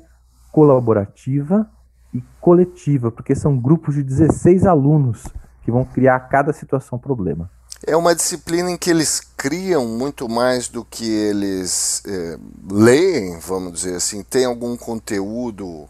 colaborativa 0.50 1.68
e 2.12 2.22
coletiva, 2.40 3.10
porque 3.10 3.34
são 3.34 3.56
grupos 3.56 3.94
de 3.94 4.02
16 4.02 4.66
alunos 4.66 5.24
que 5.62 5.70
vão 5.70 5.84
criar 5.84 6.18
cada 6.20 6.52
situação 6.52 6.98
problema. 6.98 7.50
É 7.86 7.96
uma 7.96 8.14
disciplina 8.14 8.70
em 8.70 8.76
que 8.76 8.90
eles 8.90 9.20
criam 9.36 9.86
muito 9.86 10.28
mais 10.28 10.68
do 10.68 10.84
que 10.84 11.08
eles 11.08 12.02
é, 12.06 12.38
leem, 12.70 13.38
vamos 13.38 13.72
dizer 13.72 13.94
assim. 13.94 14.22
Tem 14.22 14.44
algum 14.44 14.76
conteúdo 14.76 15.88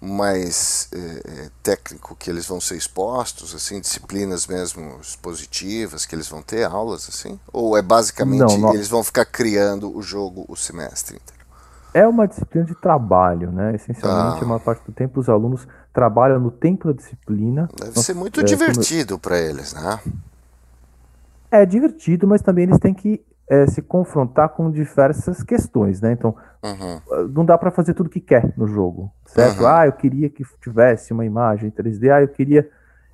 mais 0.00 0.88
é, 0.92 1.48
técnico 1.62 2.16
que 2.16 2.28
eles 2.28 2.44
vão 2.46 2.60
ser 2.60 2.76
expostos, 2.76 3.54
assim, 3.54 3.80
disciplinas 3.80 4.48
mesmo 4.48 4.98
expositivas 5.00 6.04
que 6.04 6.14
eles 6.14 6.28
vão 6.28 6.42
ter 6.42 6.64
aulas, 6.64 7.08
assim? 7.08 7.38
Ou 7.52 7.76
é 7.76 7.82
basicamente 7.82 8.40
não, 8.40 8.58
não. 8.58 8.74
eles 8.74 8.88
vão 8.88 9.04
ficar 9.04 9.24
criando 9.24 9.96
o 9.96 10.02
jogo 10.02 10.44
o 10.48 10.56
semestre 10.56 11.16
inteiro? 11.16 11.41
É 11.94 12.06
uma 12.06 12.26
disciplina 12.26 12.64
de 12.64 12.74
trabalho, 12.74 13.52
né? 13.52 13.74
Essencialmente, 13.74 14.40
ah. 14.40 14.44
a 14.44 14.48
maior 14.48 14.60
parte 14.60 14.84
do 14.84 14.92
tempo 14.92 15.20
os 15.20 15.28
alunos 15.28 15.66
trabalham 15.92 16.40
no 16.40 16.50
tempo 16.50 16.88
da 16.88 16.94
disciplina. 16.94 17.68
Deve 17.78 17.98
ser 17.98 18.14
muito 18.14 18.40
é, 18.40 18.44
divertido 18.44 19.14
como... 19.14 19.20
para 19.20 19.38
eles, 19.38 19.74
né? 19.74 20.00
É 21.50 21.66
divertido, 21.66 22.26
mas 22.26 22.40
também 22.40 22.64
eles 22.64 22.78
têm 22.78 22.94
que 22.94 23.22
é, 23.48 23.66
se 23.66 23.82
confrontar 23.82 24.48
com 24.48 24.70
diversas 24.70 25.42
questões, 25.42 26.00
né? 26.00 26.12
Então, 26.12 26.34
uhum. 26.62 27.28
não 27.28 27.44
dá 27.44 27.58
para 27.58 27.70
fazer 27.70 27.92
tudo 27.92 28.08
que 28.08 28.20
quer 28.20 28.54
no 28.56 28.66
jogo, 28.66 29.12
certo? 29.26 29.60
Uhum. 29.60 29.66
Ah, 29.66 29.86
eu 29.86 29.92
queria 29.92 30.30
que 30.30 30.42
tivesse 30.62 31.12
uma 31.12 31.26
imagem 31.26 31.70
3D. 31.70 32.10
Ah, 32.10 32.22
eu 32.22 32.28
queria. 32.28 32.68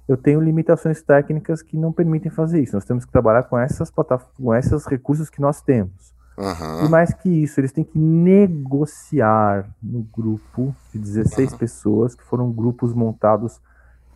Eu 0.06 0.16
tenho 0.16 0.40
limitações 0.40 1.02
técnicas 1.02 1.60
que 1.60 1.76
não 1.76 1.92
permitem 1.92 2.30
fazer 2.30 2.62
isso. 2.62 2.74
Nós 2.74 2.84
temos 2.84 3.04
que 3.04 3.10
trabalhar 3.10 3.42
com 3.42 3.58
essas 3.58 3.90
com 3.90 4.54
esses 4.54 4.86
recursos 4.86 5.28
que 5.28 5.40
nós 5.40 5.60
temos. 5.60 6.14
Uhum. 6.38 6.86
E 6.86 6.88
mais 6.88 7.12
que 7.12 7.28
isso, 7.28 7.58
eles 7.58 7.72
têm 7.72 7.82
que 7.82 7.98
negociar 7.98 9.68
no 9.82 10.02
grupo 10.02 10.72
de 10.92 11.00
16 11.00 11.50
uhum. 11.52 11.58
pessoas, 11.58 12.14
que 12.14 12.22
foram 12.22 12.52
grupos 12.52 12.94
montados 12.94 13.60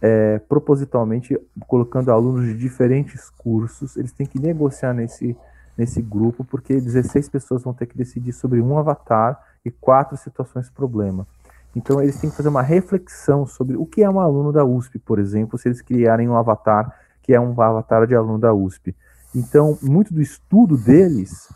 é, 0.00 0.38
propositalmente, 0.48 1.36
colocando 1.66 2.12
alunos 2.12 2.46
de 2.46 2.56
diferentes 2.56 3.28
cursos. 3.28 3.96
Eles 3.96 4.12
têm 4.12 4.24
que 4.24 4.38
negociar 4.38 4.94
nesse, 4.94 5.36
nesse 5.76 6.00
grupo, 6.00 6.44
porque 6.44 6.80
16 6.80 7.28
pessoas 7.28 7.64
vão 7.64 7.74
ter 7.74 7.86
que 7.86 7.96
decidir 7.96 8.32
sobre 8.32 8.60
um 8.60 8.78
avatar 8.78 9.40
e 9.64 9.70
quatro 9.70 10.16
situações 10.16 10.70
problema. 10.70 11.26
Então, 11.74 12.00
eles 12.00 12.20
têm 12.20 12.30
que 12.30 12.36
fazer 12.36 12.50
uma 12.50 12.62
reflexão 12.62 13.46
sobre 13.46 13.76
o 13.76 13.84
que 13.84 14.02
é 14.02 14.08
um 14.08 14.20
aluno 14.20 14.52
da 14.52 14.64
USP, 14.64 15.00
por 15.00 15.18
exemplo, 15.18 15.58
se 15.58 15.66
eles 15.66 15.82
criarem 15.82 16.28
um 16.28 16.36
avatar 16.36 16.94
que 17.20 17.32
é 17.32 17.40
um 17.40 17.60
avatar 17.60 18.06
de 18.06 18.14
aluno 18.14 18.38
da 18.38 18.52
USP. 18.52 18.94
Então, 19.34 19.78
muito 19.80 20.12
do 20.12 20.20
estudo 20.20 20.76
deles 20.76 21.48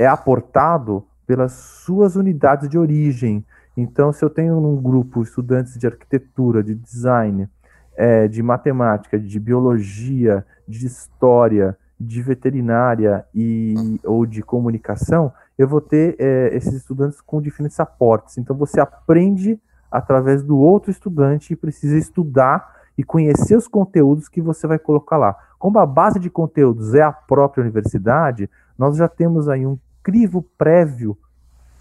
é 0.00 0.06
aportado 0.06 1.04
pelas 1.26 1.52
suas 1.52 2.16
unidades 2.16 2.70
de 2.70 2.78
origem. 2.78 3.44
Então, 3.76 4.12
se 4.14 4.24
eu 4.24 4.30
tenho 4.30 4.56
um 4.56 4.80
grupo 4.80 5.22
estudantes 5.22 5.76
de 5.78 5.86
arquitetura, 5.86 6.62
de 6.62 6.74
design, 6.74 7.46
é, 7.94 8.26
de 8.26 8.42
matemática, 8.42 9.18
de 9.18 9.38
biologia, 9.38 10.44
de 10.66 10.86
história, 10.86 11.76
de 12.00 12.22
veterinária 12.22 13.26
e, 13.34 14.00
ou 14.02 14.24
de 14.24 14.42
comunicação, 14.42 15.30
eu 15.58 15.68
vou 15.68 15.82
ter 15.82 16.16
é, 16.18 16.56
esses 16.56 16.72
estudantes 16.72 17.20
com 17.20 17.42
diferentes 17.42 17.78
aportes. 17.78 18.38
Então, 18.38 18.56
você 18.56 18.80
aprende 18.80 19.60
através 19.90 20.42
do 20.42 20.56
outro 20.56 20.90
estudante 20.90 21.52
e 21.52 21.56
precisa 21.56 21.98
estudar 21.98 22.74
e 22.96 23.04
conhecer 23.04 23.54
os 23.54 23.68
conteúdos 23.68 24.30
que 24.30 24.40
você 24.40 24.66
vai 24.66 24.78
colocar 24.78 25.18
lá. 25.18 25.36
Como 25.58 25.78
a 25.78 25.84
base 25.84 26.18
de 26.18 26.30
conteúdos 26.30 26.94
é 26.94 27.02
a 27.02 27.12
própria 27.12 27.60
universidade, 27.60 28.48
nós 28.78 28.96
já 28.96 29.06
temos 29.06 29.46
aí 29.46 29.66
um 29.66 29.76
crivo 30.02 30.42
prévio 30.56 31.16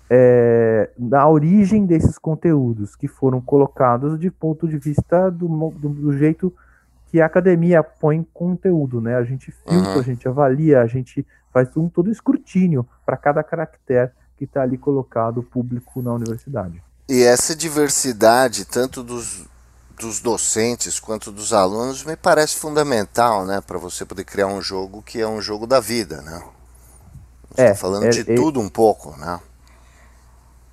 é, 0.10 0.90
da 0.98 1.28
origem 1.28 1.86
desses 1.86 2.18
conteúdos 2.18 2.96
que 2.96 3.08
foram 3.08 3.40
colocados 3.40 4.20
de 4.20 4.32
ponto 4.32 4.68
de 4.68 4.78
vista 4.78 5.30
do, 5.30 5.48
do, 5.72 5.90
do 5.90 6.18
jeito 6.18 6.54
que 7.12 7.22
a 7.22 7.26
academia 7.26 7.84
põe 7.84 8.26
conteúdo, 8.34 9.02
né? 9.02 9.16
A 9.16 9.24
gente 9.24 9.52
filtra, 9.52 9.94
uhum. 9.94 10.00
a 10.00 10.04
gente 10.04 10.28
avalia, 10.28 10.82
a 10.82 10.88
gente 10.88 11.26
faz 11.52 11.76
um 11.76 11.90
todo 11.90 12.12
escrutínio 12.12 12.88
para 13.06 13.18
cada 13.18 13.44
caractere 13.44 14.12
que 14.38 14.46
está 14.46 14.62
ali 14.62 14.78
colocado 14.78 15.44
público 15.44 16.02
na 16.02 16.14
universidade. 16.14 16.82
E 17.08 17.24
essa 17.24 17.56
diversidade, 17.56 18.66
tanto 18.66 19.04
dos, 19.04 19.46
dos 20.00 20.20
docentes 20.20 21.00
quanto 21.00 21.32
dos 21.32 21.52
alunos, 21.52 22.04
me 22.04 22.16
parece 22.16 22.58
fundamental, 22.58 23.46
né, 23.46 23.62
para 23.66 23.80
você 23.80 24.06
poder 24.06 24.24
criar 24.24 24.48
um 24.48 24.62
jogo 24.62 25.02
que 25.02 25.20
é 25.20 25.28
um 25.28 25.42
jogo 25.42 25.66
da 25.66 25.80
vida, 25.80 26.22
né? 26.22 26.42
É, 27.60 27.76
falando 27.76 28.06
é, 28.06 28.10
de 28.10 28.32
é, 28.32 28.36
tudo 28.36 28.60
um 28.60 28.70
pouco, 28.70 29.18
né? 29.18 29.40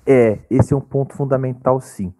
É, 0.05 0.39
esse 0.49 0.73
é 0.73 0.77
um 0.77 0.81
ponto 0.81 1.13
fundamental, 1.13 1.81
sim. 1.81 2.13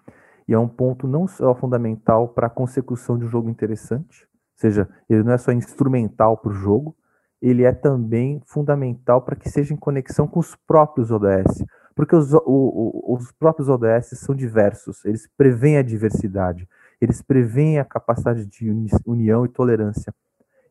E 0.45 0.53
é 0.53 0.59
um 0.59 0.67
ponto 0.67 1.07
não 1.07 1.25
só 1.25 1.55
fundamental 1.55 2.27
para 2.27 2.47
a 2.47 2.49
consecução 2.49 3.17
de 3.17 3.25
um 3.25 3.29
jogo 3.29 3.49
interessante, 3.49 4.23
ou 4.23 4.59
seja, 4.59 4.89
ele 5.09 5.23
não 5.23 5.31
é 5.31 5.37
só 5.37 5.53
instrumental 5.53 6.35
para 6.37 6.51
o 6.51 6.53
jogo, 6.53 6.95
ele 7.41 7.63
é 7.63 7.71
também 7.71 8.41
fundamental 8.45 9.21
para 9.21 9.35
que 9.35 9.49
seja 9.49 9.73
em 9.73 9.77
conexão 9.77 10.27
com 10.27 10.39
os 10.39 10.55
próprios 10.67 11.11
ODS. 11.11 11.63
Porque 11.95 12.15
os, 12.15 12.33
o, 12.33 12.41
o, 12.45 13.15
os 13.15 13.31
próprios 13.31 13.69
ODS 13.69 14.19
são 14.19 14.35
diversos, 14.35 15.03
eles 15.05 15.29
preveem 15.37 15.77
a 15.77 15.81
diversidade, 15.81 16.67
eles 16.99 17.21
preveem 17.21 17.79
a 17.79 17.85
capacidade 17.85 18.45
de 18.45 18.69
união 19.05 19.45
e 19.45 19.49
tolerância. 19.49 20.13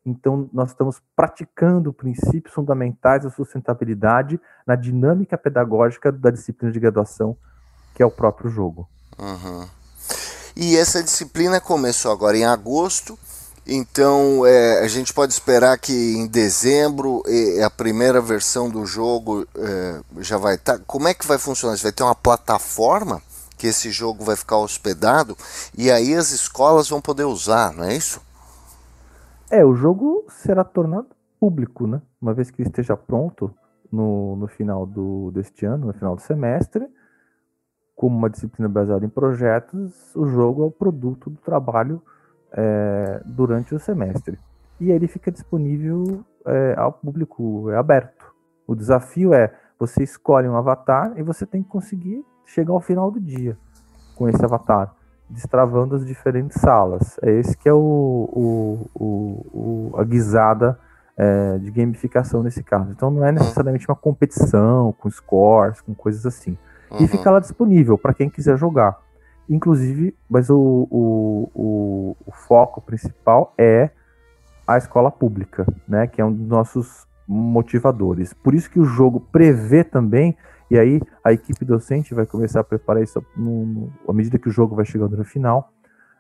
Então, 0.07 0.49
nós 0.53 0.71
estamos 0.71 1.03
praticando 1.17 1.93
princípios 1.93 2.55
fundamentais 2.55 3.25
da 3.25 3.31
sustentabilidade 3.31 4.41
na 4.65 4.77
dinâmica 4.77 5.37
pedagógica 5.37 6.13
da 6.13 6.31
disciplina 6.31 6.73
de 6.73 6.79
graduação, 6.79 7.37
que 7.93 8.05
é 8.05 8.07
o 8.07 8.11
próprio 8.11 8.49
jogo. 8.49 8.89
Uhum. 9.19 9.67
E 10.55 10.77
essa 10.77 11.03
disciplina 11.03 11.61
começou 11.61 12.13
agora 12.13 12.37
em 12.37 12.45
agosto, 12.45 13.19
então 13.67 14.47
é, 14.47 14.85
a 14.85 14.87
gente 14.87 15.13
pode 15.13 15.33
esperar 15.33 15.77
que 15.77 15.93
em 15.93 16.29
dezembro 16.29 17.23
a 17.65 17.69
primeira 17.69 18.21
versão 18.21 18.71
do 18.71 18.87
jogo 18.87 19.47
é, 19.57 20.01
já 20.21 20.39
vai 20.39 20.55
estar. 20.55 20.79
Tá. 20.79 20.85
Como 20.87 21.09
é 21.09 21.15
que 21.15 21.27
vai 21.27 21.37
funcionar? 21.37 21.77
Vai 21.77 21.91
ter 21.93 22.05
uma 22.05 22.15
plataforma 22.15 23.21
que 23.59 23.67
esse 23.67 23.91
jogo 23.91 24.25
vai 24.25 24.37
ficar 24.37 24.59
hospedado 24.59 25.37
e 25.77 25.91
aí 25.91 26.15
as 26.15 26.31
escolas 26.31 26.89
vão 26.89 27.01
poder 27.01 27.25
usar, 27.25 27.73
não 27.73 27.85
é 27.85 27.97
isso? 27.97 28.21
É, 29.51 29.65
o 29.65 29.75
jogo 29.75 30.25
será 30.29 30.65
tornado 30.65 31.09
público, 31.39 31.87
né? 31.87 32.03
Uma 32.21 32.35
vez 32.35 32.51
que 32.51 32.63
esteja 32.63 32.97
pronto 32.97 33.55
no, 33.93 34.35
no 34.37 34.49
final 34.49 34.85
do, 34.85 35.31
deste 35.31 35.65
ano, 35.65 35.87
no 35.87 35.93
final 35.93 36.17
do 36.17 36.23
semestre, 36.23 36.89
como 37.95 38.17
uma 38.17 38.29
disciplina 38.29 38.69
baseada 38.69 39.07
em 39.07 39.09
projetos, 39.09 40.15
o 40.17 40.27
jogo 40.27 40.65
é 40.65 40.67
o 40.67 40.71
produto 40.71 41.31
do 41.31 41.41
trabalho 41.41 42.03
é, 42.53 43.23
durante 43.25 43.75
o 43.75 43.79
semestre. 43.79 44.37
E 44.81 44.91
ele 44.91 45.07
fica 45.07 45.31
disponível 45.31 46.25
é, 46.45 46.75
ao 46.77 46.93
público, 46.93 47.71
é 47.71 47.77
aberto. 47.77 48.35
O 48.67 48.75
desafio 48.75 49.33
é 49.33 49.55
você 49.79 50.03
escolhe 50.03 50.49
um 50.49 50.57
avatar 50.57 51.13
e 51.17 51.23
você 51.23 51.47
tem 51.47 51.63
que 51.63 51.69
conseguir 51.69 52.25
chegar 52.45 52.73
ao 52.73 52.81
final 52.81 53.11
do 53.11 53.21
dia 53.21 53.57
com 54.17 54.29
esse 54.29 54.45
avatar 54.45 54.96
destravando 55.29 55.97
as 55.97 56.07
diferentes 56.07 56.61
salas. 56.61 57.19
É 57.23 57.31
esse 57.31 57.57
que 57.57 57.69
é 57.69 57.73
o, 57.73 57.79
o, 57.79 58.91
o, 58.95 59.91
o 59.93 60.01
a 60.01 60.05
guisada 60.05 60.79
é, 61.17 61.59
de 61.59 61.71
gamificação 61.71 62.43
nesse 62.43 62.63
caso. 62.63 62.91
Então 62.91 63.11
não 63.11 63.25
é 63.25 63.33
necessariamente 63.33 63.89
uma 63.89 63.97
competição 63.97 64.93
com 64.99 65.11
scores, 65.11 65.81
com 65.81 65.95
coisas 65.95 66.27
assim. 66.27 66.57
Uhum. 66.91 66.99
E 67.03 67.09
fica 67.09 67.31
lá 67.31 67.41
disponível 67.41 67.99
para 67.99 68.15
quem 68.15 68.29
quiser 68.29 68.57
jogar. 68.57 68.99
Inclusive, 69.49 70.15
mas 70.29 70.51
o, 70.51 70.89
o, 70.91 71.51
o, 71.55 72.17
o, 72.27 72.33
foco 72.33 72.81
principal 72.81 73.55
é 73.57 73.91
a 74.67 74.77
escola 74.77 75.11
pública, 75.11 75.65
né, 75.87 76.09
que 76.09 76.21
é 76.21 76.25
um 76.25 76.33
dos 76.33 76.49
nossos 76.49 77.07
motivadores. 77.27 78.33
Por 78.33 78.55
isso 78.55 78.71
que 78.71 78.79
o 78.79 78.85
jogo 78.85 79.21
prevê 79.21 79.83
também, 79.83 80.37
e 80.71 80.79
aí 80.79 81.01
a 81.25 81.33
equipe 81.33 81.65
docente 81.65 82.15
vai 82.15 82.27
começar 82.27 82.61
a 82.61 82.65
preparar 82.65 83.03
isso 83.03 83.25
no, 83.37 83.67
no, 83.67 83.93
à 84.09 84.13
medida 84.13 84.39
que 84.39 84.49
o 84.49 84.53
jogo 84.53 84.77
vai 84.77 84.85
chegando 84.85 85.17
no 85.17 85.25
final, 85.25 85.73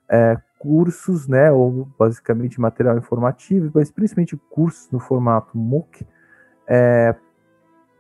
é, 0.09 0.37
cursos, 0.59 1.29
né, 1.29 1.51
ou 1.51 1.89
basicamente 1.99 2.61
material 2.61 2.97
informativo, 2.97 3.71
mas 3.75 3.91
principalmente 3.91 4.37
cursos 4.51 4.91
no 4.91 4.99
formato 4.99 5.57
MOOC, 5.57 6.07
é, 6.67 7.15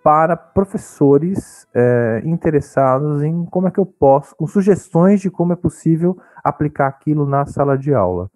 para 0.03 0.37
professores 0.37 1.67
é, 1.75 2.23
interessados 2.25 3.25
em 3.25 3.45
como 3.47 3.67
é 3.67 3.71
que 3.73 3.81
eu 3.81 3.87
posso, 3.87 4.37
com 4.37 4.47
sugestões 4.47 5.21
de 5.21 5.31
como 5.31 5.53
é 5.53 5.57
possível 5.57 6.17
aplicar 6.45 6.87
aquilo 6.87 7.27
na 7.27 7.45
sala 7.45 7.77
de 7.77 7.93
aula. 7.93 8.31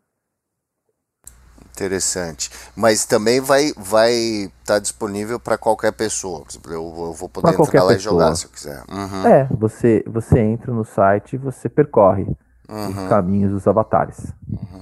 Interessante. 1.85 2.51
Mas 2.77 3.05
também 3.05 3.41
vai 3.41 3.73
vai 3.77 4.13
estar 4.13 4.75
tá 4.75 4.79
disponível 4.79 5.41
para 5.41 5.57
qualquer 5.57 5.93
pessoa. 5.93 6.45
Eu, 6.67 6.73
eu 6.73 7.13
vou 7.13 7.29
poder 7.29 7.53
pra 7.53 7.65
entrar 7.65 7.83
lá 7.83 7.89
pessoa. 7.89 7.95
e 7.95 7.99
jogar 7.99 8.35
se 8.35 8.45
eu 8.45 8.51
quiser. 8.51 8.83
Uhum. 8.91 9.27
É, 9.27 9.49
você, 9.51 10.05
você 10.07 10.39
entra 10.39 10.73
no 10.73 10.85
site 10.85 11.35
e 11.35 11.39
você 11.39 11.69
percorre 11.69 12.27
uhum. 12.71 12.89
os 12.89 13.09
caminhos 13.09 13.53
dos 13.53 13.67
avatares. 13.67 14.33
Uhum. 14.49 14.81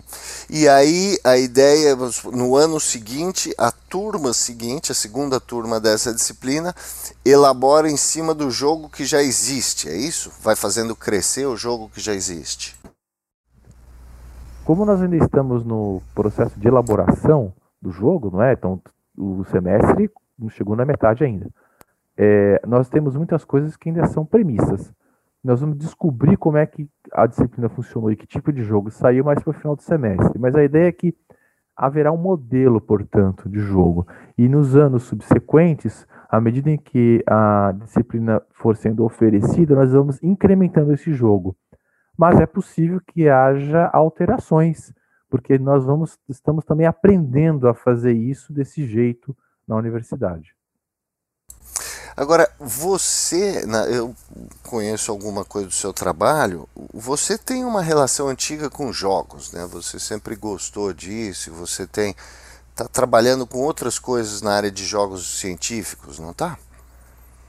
E 0.50 0.68
aí 0.68 1.18
a 1.24 1.36
ideia, 1.36 1.96
no 2.32 2.56
ano 2.56 2.80
seguinte, 2.80 3.52
a 3.58 3.70
turma 3.70 4.32
seguinte, 4.32 4.92
a 4.92 4.94
segunda 4.94 5.38
turma 5.38 5.78
dessa 5.78 6.12
disciplina, 6.12 6.74
elabora 7.24 7.90
em 7.90 7.96
cima 7.96 8.34
do 8.34 8.50
jogo 8.50 8.88
que 8.88 9.04
já 9.04 9.22
existe, 9.22 9.88
é 9.88 9.96
isso? 9.96 10.32
Vai 10.42 10.56
fazendo 10.56 10.96
crescer 10.96 11.46
o 11.46 11.56
jogo 11.56 11.90
que 11.92 12.00
já 12.00 12.14
existe. 12.14 12.77
Como 14.68 14.84
nós 14.84 15.00
ainda 15.00 15.16
estamos 15.16 15.64
no 15.64 16.02
processo 16.14 16.60
de 16.60 16.68
elaboração 16.68 17.54
do 17.80 17.90
jogo, 17.90 18.30
não 18.30 18.42
é? 18.42 18.52
Então 18.52 18.78
o 19.16 19.42
semestre 19.44 20.10
não 20.38 20.50
chegou 20.50 20.76
na 20.76 20.84
metade 20.84 21.24
ainda. 21.24 21.48
É, 22.14 22.60
nós 22.66 22.86
temos 22.90 23.16
muitas 23.16 23.46
coisas 23.46 23.78
que 23.78 23.88
ainda 23.88 24.06
são 24.08 24.26
premissas. 24.26 24.92
Nós 25.42 25.62
vamos 25.62 25.78
descobrir 25.78 26.36
como 26.36 26.58
é 26.58 26.66
que 26.66 26.86
a 27.14 27.26
disciplina 27.26 27.70
funcionou 27.70 28.12
e 28.12 28.16
que 28.16 28.26
tipo 28.26 28.52
de 28.52 28.62
jogo 28.62 28.90
saiu 28.90 29.24
mais 29.24 29.42
para 29.42 29.52
o 29.52 29.54
final 29.54 29.74
do 29.74 29.80
semestre. 29.80 30.38
Mas 30.38 30.54
a 30.54 30.62
ideia 30.62 30.88
é 30.88 30.92
que 30.92 31.16
haverá 31.74 32.12
um 32.12 32.18
modelo, 32.18 32.78
portanto, 32.78 33.48
de 33.48 33.60
jogo. 33.60 34.06
E 34.36 34.50
nos 34.50 34.76
anos 34.76 35.04
subsequentes, 35.04 36.06
à 36.28 36.38
medida 36.42 36.68
em 36.68 36.76
que 36.76 37.24
a 37.26 37.72
disciplina 37.74 38.42
for 38.50 38.76
sendo 38.76 39.02
oferecida, 39.02 39.74
nós 39.74 39.94
vamos 39.94 40.22
incrementando 40.22 40.92
esse 40.92 41.10
jogo. 41.10 41.56
Mas 42.18 42.40
é 42.40 42.46
possível 42.46 43.00
que 43.06 43.28
haja 43.28 43.88
alterações, 43.92 44.92
porque 45.30 45.56
nós 45.56 45.84
vamos, 45.84 46.18
estamos 46.28 46.64
também 46.64 46.84
aprendendo 46.84 47.68
a 47.68 47.74
fazer 47.74 48.12
isso 48.12 48.52
desse 48.52 48.84
jeito 48.84 49.36
na 49.68 49.76
universidade. 49.76 50.52
Agora, 52.16 52.50
você, 52.58 53.64
eu 53.88 54.12
conheço 54.68 55.12
alguma 55.12 55.44
coisa 55.44 55.68
do 55.68 55.72
seu 55.72 55.92
trabalho, 55.92 56.68
você 56.92 57.38
tem 57.38 57.64
uma 57.64 57.80
relação 57.80 58.26
antiga 58.26 58.68
com 58.68 58.92
jogos, 58.92 59.52
né? 59.52 59.64
Você 59.70 60.00
sempre 60.00 60.34
gostou 60.34 60.92
disso, 60.92 61.52
você 61.52 61.86
tem 61.86 62.16
tá 62.74 62.88
trabalhando 62.88 63.46
com 63.46 63.58
outras 63.58 64.00
coisas 64.00 64.42
na 64.42 64.52
área 64.52 64.70
de 64.70 64.84
jogos 64.84 65.38
científicos, 65.38 66.18
não 66.18 66.32
tá? 66.32 66.58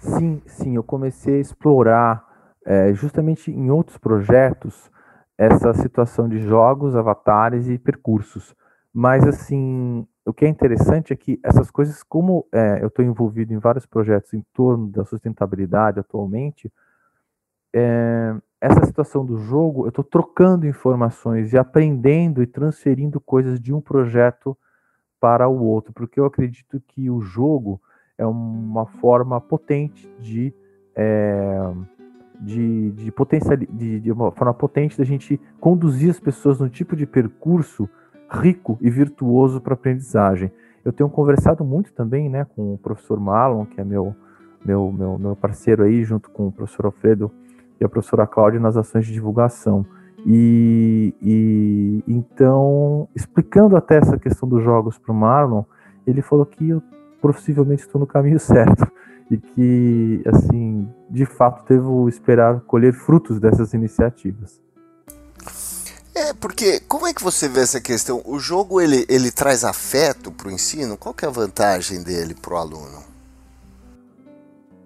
Sim, 0.01 0.41
sim, 0.45 0.75
eu 0.75 0.83
comecei 0.83 1.37
a 1.37 1.41
explorar 1.41 2.28
é, 2.69 2.93
justamente 2.93 3.51
em 3.51 3.71
outros 3.71 3.97
projetos 3.97 4.91
essa 5.35 5.73
situação 5.73 6.29
de 6.29 6.37
jogos, 6.37 6.95
avatares 6.95 7.67
e 7.67 7.79
percursos. 7.79 8.55
Mas 8.93 9.25
assim, 9.25 10.05
o 10.23 10.31
que 10.31 10.45
é 10.45 10.47
interessante 10.47 11.11
é 11.11 11.15
que 11.15 11.39
essas 11.43 11.71
coisas, 11.71 12.03
como 12.03 12.45
é, 12.51 12.83
eu 12.83 12.87
estou 12.87 13.03
envolvido 13.03 13.53
em 13.53 13.57
vários 13.57 13.87
projetos 13.87 14.33
em 14.35 14.45
torno 14.53 14.87
da 14.91 15.03
sustentabilidade 15.03 15.99
atualmente, 15.99 16.71
é, 17.73 18.35
essa 18.61 18.85
situação 18.85 19.25
do 19.25 19.37
jogo, 19.37 19.85
eu 19.85 19.89
estou 19.89 20.03
trocando 20.03 20.67
informações 20.67 21.53
e 21.53 21.57
aprendendo 21.57 22.43
e 22.43 22.47
transferindo 22.47 23.19
coisas 23.19 23.59
de 23.59 23.73
um 23.73 23.81
projeto 23.81 24.55
para 25.19 25.47
o 25.47 25.63
outro, 25.63 25.91
porque 25.91 26.19
eu 26.19 26.25
acredito 26.25 26.79
que 26.87 27.09
o 27.09 27.19
jogo 27.19 27.81
é 28.17 28.25
uma 28.25 28.85
forma 28.85 29.39
potente 29.41 30.07
de, 30.19 30.53
é, 30.95 31.73
de, 32.39 32.91
de, 32.91 33.11
potencial, 33.11 33.57
de, 33.57 33.99
de 33.99 34.11
uma 34.11 34.31
forma 34.31 34.53
potente 34.53 34.97
da 34.97 35.03
gente 35.03 35.39
conduzir 35.59 36.09
as 36.09 36.19
pessoas 36.19 36.59
no 36.59 36.69
tipo 36.69 36.95
de 36.95 37.05
percurso 37.05 37.89
rico 38.31 38.77
e 38.81 38.89
virtuoso 38.89 39.59
para 39.59 39.73
aprendizagem. 39.73 40.51
Eu 40.83 40.93
tenho 40.93 41.09
conversado 41.09 41.63
muito 41.63 41.91
também 41.93 42.29
né, 42.29 42.45
com 42.55 42.73
o 42.73 42.77
professor 42.77 43.19
Marlon, 43.19 43.65
que 43.65 43.81
é 43.81 43.83
meu, 43.83 44.15
meu, 44.63 44.91
meu, 44.91 45.17
meu 45.17 45.35
parceiro 45.35 45.83
aí, 45.83 46.03
junto 46.03 46.29
com 46.29 46.47
o 46.47 46.51
professor 46.51 46.85
Alfredo 46.85 47.31
e 47.79 47.85
a 47.85 47.89
professora 47.89 48.25
Cláudia 48.25 48.59
nas 48.59 48.77
ações 48.77 49.05
de 49.05 49.13
divulgação. 49.13 49.85
E, 50.25 51.13
e 51.21 52.03
então, 52.07 53.07
explicando 53.15 53.75
até 53.75 53.97
essa 53.97 54.17
questão 54.17 54.47
dos 54.47 54.63
jogos 54.63 54.97
para 54.97 55.11
o 55.11 55.15
Marlon, 55.15 55.63
ele 56.05 56.21
falou 56.21 56.45
que 56.45 56.69
eu 56.69 56.81
possivelmente 57.21 57.83
estou 57.83 57.99
no 57.99 58.07
caminho 58.07 58.39
certo 58.39 58.89
e 59.29 59.37
que, 59.37 60.21
assim, 60.25 60.68
de 61.09 61.25
fato, 61.25 61.63
devo 61.67 62.07
esperar 62.07 62.61
colher 62.61 62.93
frutos 62.93 63.39
dessas 63.39 63.73
iniciativas. 63.73 64.61
É, 66.15 66.33
porque 66.33 66.81
como 66.81 67.07
é 67.07 67.13
que 67.13 67.23
você 67.23 67.47
vê 67.47 67.61
essa 67.61 67.79
questão? 67.79 68.21
O 68.25 68.39
jogo 68.39 68.81
ele, 68.81 69.05
ele 69.07 69.31
traz 69.31 69.63
afeto 69.63 70.31
para 70.31 70.49
o 70.49 70.51
ensino? 70.51 70.97
Qual 70.97 71.13
que 71.13 71.23
é 71.23 71.27
a 71.27 71.31
vantagem 71.31 72.03
dele 72.03 72.35
para 72.35 72.53
o 72.53 72.57
aluno? 72.57 72.99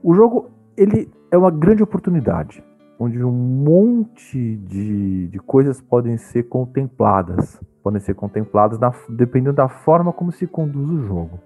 O 0.04 0.13
jogo 0.13 0.52
ele 0.78 1.12
é 1.32 1.38
uma 1.38 1.50
grande 1.50 1.82
oportunidade, 1.82 2.63
onde 3.00 3.24
um 3.24 3.32
monte 3.32 4.58
de, 4.58 5.28
de 5.28 5.39
coisas 5.39 5.82
podem 5.82 6.18
ser 6.18 6.44
contempladas, 6.44 7.60
podem 7.82 8.00
ser 8.00 8.13
contempladas 8.13 8.78
na, 8.78 8.94
dependendo 9.10 9.56
da 9.56 9.68
forma 9.68 10.13
como 10.13 10.32
se 10.32 10.46
conduz 10.46 10.89
o 10.89 11.04
jogo. 11.04 11.39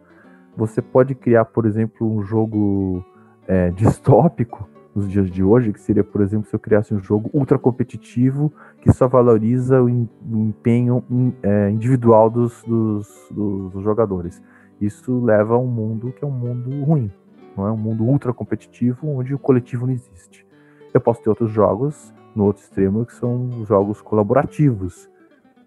Você 0.58 0.82
pode 0.82 1.16
criar, 1.16 1.46
por 1.46 1.66
exemplo, 1.66 2.12
um 2.12 2.24
jogo 2.24 3.06
é, 3.48 3.72
distópico 3.72 4.70
nos 4.98 5.10
dias 5.10 5.30
de 5.30 5.44
hoje, 5.44 5.72
que 5.72 5.80
seria, 5.80 6.04
por 6.04 6.22
exemplo, 6.22 6.50
se 6.50 6.56
eu 6.56 6.60
criasse 6.60 6.92
um 6.92 7.00
jogo 7.00 7.30
ultra 7.32 7.60
competitivo 7.60 8.52
que 8.82 8.92
só 8.92 9.08
valoriza 9.08 9.82
o, 9.82 9.88
empenho 9.90 11.04
é, 11.44 11.70
individual 11.70 12.32
dos, 12.32 12.64
dos, 12.64 13.28
dos, 13.30 13.84
jogadores. 13.84 14.42
Isso 14.82 15.24
leva 15.24 15.54
a 15.54 15.58
um 15.58 15.68
mundo 15.68 16.12
que 16.12 16.24
é 16.24 16.28
um 16.28 16.32
mundo 16.32 16.84
ruim, 16.84 17.12
não 17.56 17.68
é 17.68 17.72
um 17.72 17.78
mundo 17.78 18.04
ultra 18.04 18.34
competitivo 18.34 19.08
onde 19.08 19.36
o 19.36 19.40
coletivo 19.40 19.86
não 19.86 19.94
existe. 19.94 20.46
Eu 20.92 21.00
posso 21.00 21.22
ter 21.22 21.30
outros 21.30 21.52
jogos 21.52 22.12
no 22.36 22.46
outro 22.46 22.64
extremo 22.64 23.06
que 23.06 23.14
são 23.14 23.66
jogos 23.66 24.02
colaborativos. 24.02 25.08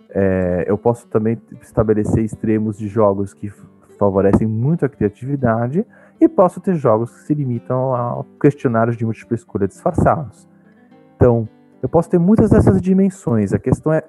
É, 0.08 0.64
eu 0.66 0.76
posso 0.76 1.06
também 1.06 1.40
estabelecer 1.62 2.24
extremos 2.24 2.76
de 2.76 2.88
jogos 2.88 3.32
que 3.32 3.48
favorecem 3.96 4.46
muito 4.46 4.84
a 4.84 4.88
criatividade 4.88 5.86
e 6.20 6.28
posso 6.28 6.60
ter 6.60 6.74
jogos 6.74 7.10
que 7.10 7.26
se 7.26 7.34
limitam 7.34 7.94
a 7.94 8.24
questionários 8.40 8.96
de 8.96 9.04
múltipla 9.04 9.34
escolha 9.34 9.66
disfarçados. 9.66 10.46
Então, 11.16 11.48
eu 11.82 11.88
posso 11.88 12.10
ter 12.10 12.18
muitas 12.18 12.50
dessas 12.50 12.80
dimensões. 12.80 13.52
A 13.52 13.58
questão 13.58 13.92
é 13.92 14.02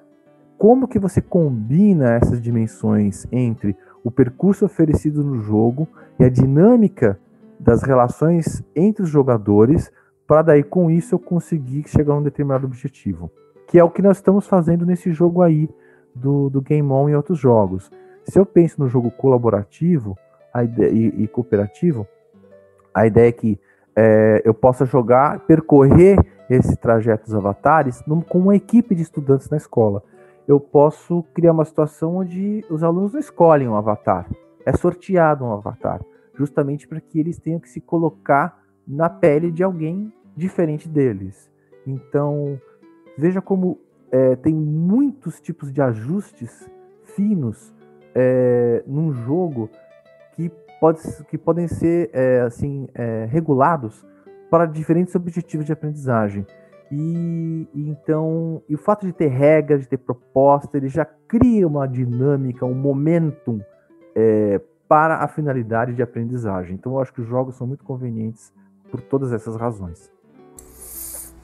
como 0.58 0.86
que 0.86 0.98
você 0.98 1.20
combina 1.20 2.12
essas 2.12 2.40
dimensões 2.40 3.26
entre 3.32 3.76
o 4.04 4.10
percurso 4.10 4.64
oferecido 4.66 5.24
no 5.24 5.40
jogo 5.40 5.88
e 6.18 6.24
a 6.24 6.28
dinâmica 6.28 7.18
das 7.58 7.82
relações 7.82 8.62
entre 8.76 9.02
os 9.02 9.08
jogadores 9.08 9.90
para 10.26 10.42
daí 10.42 10.62
com 10.62 10.90
isso 10.90 11.14
eu 11.14 11.18
conseguir 11.18 11.88
chegar 11.88 12.14
a 12.14 12.18
um 12.18 12.22
determinado 12.22 12.66
objetivo. 12.66 13.30
Que 13.66 13.78
é 13.78 13.84
o 13.84 13.90
que 13.90 14.02
nós 14.02 14.18
estamos 14.18 14.46
fazendo 14.46 14.84
nesse 14.84 15.12
jogo 15.12 15.42
aí 15.42 15.68
do, 16.14 16.50
do 16.50 16.60
Game 16.60 16.90
On 16.90 17.08
e 17.08 17.14
outros 17.14 17.38
jogos. 17.38 17.90
Se 18.24 18.38
eu 18.38 18.46
penso 18.46 18.80
no 18.80 18.88
jogo 18.88 19.10
colaborativo, 19.10 20.16
ideia, 20.60 20.90
e, 20.90 21.24
e 21.24 21.28
cooperativo, 21.28 22.06
a 22.94 23.06
ideia 23.06 23.28
é 23.28 23.32
que 23.32 23.58
é, 23.94 24.42
eu 24.44 24.54
possa 24.54 24.84
jogar, 24.84 25.40
percorrer 25.40 26.18
esse 26.48 26.76
trajeto 26.76 27.24
dos 27.24 27.34
avatares 27.34 28.02
num, 28.06 28.20
com 28.20 28.38
uma 28.38 28.56
equipe 28.56 28.94
de 28.94 29.02
estudantes 29.02 29.48
na 29.48 29.56
escola. 29.56 30.02
Eu 30.46 30.58
posso 30.58 31.22
criar 31.34 31.52
uma 31.52 31.64
situação 31.64 32.16
onde 32.16 32.64
os 32.68 32.82
alunos 32.82 33.12
não 33.12 33.20
escolhem 33.20 33.68
um 33.68 33.76
avatar, 33.76 34.28
é 34.66 34.72
sorteado 34.76 35.44
um 35.44 35.52
avatar, 35.52 36.00
justamente 36.34 36.88
para 36.88 37.00
que 37.00 37.18
eles 37.18 37.38
tenham 37.38 37.60
que 37.60 37.68
se 37.68 37.80
colocar 37.80 38.62
na 38.86 39.08
pele 39.08 39.50
de 39.50 39.62
alguém 39.62 40.12
diferente 40.36 40.88
deles. 40.88 41.50
Então, 41.86 42.60
veja 43.16 43.40
como 43.40 43.78
é, 44.10 44.36
tem 44.36 44.54
muitos 44.54 45.40
tipos 45.40 45.72
de 45.72 45.80
ajustes 45.80 46.68
finos 47.04 47.72
é, 48.14 48.82
num 48.86 49.12
jogo 49.12 49.70
pode, 50.82 51.00
que 51.26 51.38
podem 51.38 51.68
ser 51.68 52.10
é, 52.12 52.40
assim 52.40 52.88
é, 52.92 53.24
regulados 53.30 54.04
para 54.50 54.66
diferentes 54.66 55.14
objetivos 55.14 55.64
de 55.64 55.72
aprendizagem. 55.72 56.44
E, 56.90 57.68
e, 57.72 57.88
então, 57.88 58.60
e 58.68 58.74
o 58.74 58.78
fato 58.78 59.06
de 59.06 59.12
ter 59.12 59.28
regras, 59.28 59.82
de 59.82 59.88
ter 59.88 59.98
proposta, 59.98 60.76
ele 60.76 60.88
já 60.88 61.04
cria 61.04 61.68
uma 61.68 61.86
dinâmica, 61.86 62.66
um 62.66 62.74
momentum 62.74 63.60
é, 64.12 64.60
para 64.88 65.18
a 65.18 65.28
finalidade 65.28 65.94
de 65.94 66.02
aprendizagem. 66.02 66.74
Então, 66.74 66.94
eu 66.94 67.00
acho 67.00 67.12
que 67.14 67.20
os 67.20 67.28
jogos 67.28 67.54
são 67.54 67.64
muito 67.64 67.84
convenientes 67.84 68.52
por 68.90 69.00
todas 69.00 69.32
essas 69.32 69.54
razões. 69.54 70.10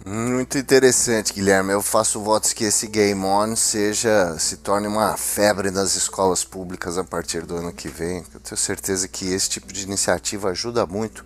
Muito 0.06 0.56
interessante, 0.56 1.34
Guilherme. 1.34 1.72
Eu 1.72 1.82
faço 1.82 2.20
votos 2.20 2.52
que 2.52 2.64
esse 2.64 2.86
Game 2.86 3.22
On 3.24 3.54
seja 3.54 4.38
se 4.38 4.56
torne 4.58 4.86
uma 4.86 5.16
febre 5.16 5.70
nas 5.70 5.96
escolas 5.96 6.44
públicas 6.44 6.96
a 6.96 7.04
partir 7.04 7.44
do 7.44 7.56
ano 7.56 7.72
que 7.72 7.88
vem. 7.88 8.22
Eu 8.32 8.40
tenho 8.40 8.56
certeza 8.56 9.08
que 9.08 9.32
esse 9.32 9.50
tipo 9.50 9.72
de 9.72 9.84
iniciativa 9.84 10.50
ajuda 10.50 10.86
muito 10.86 11.24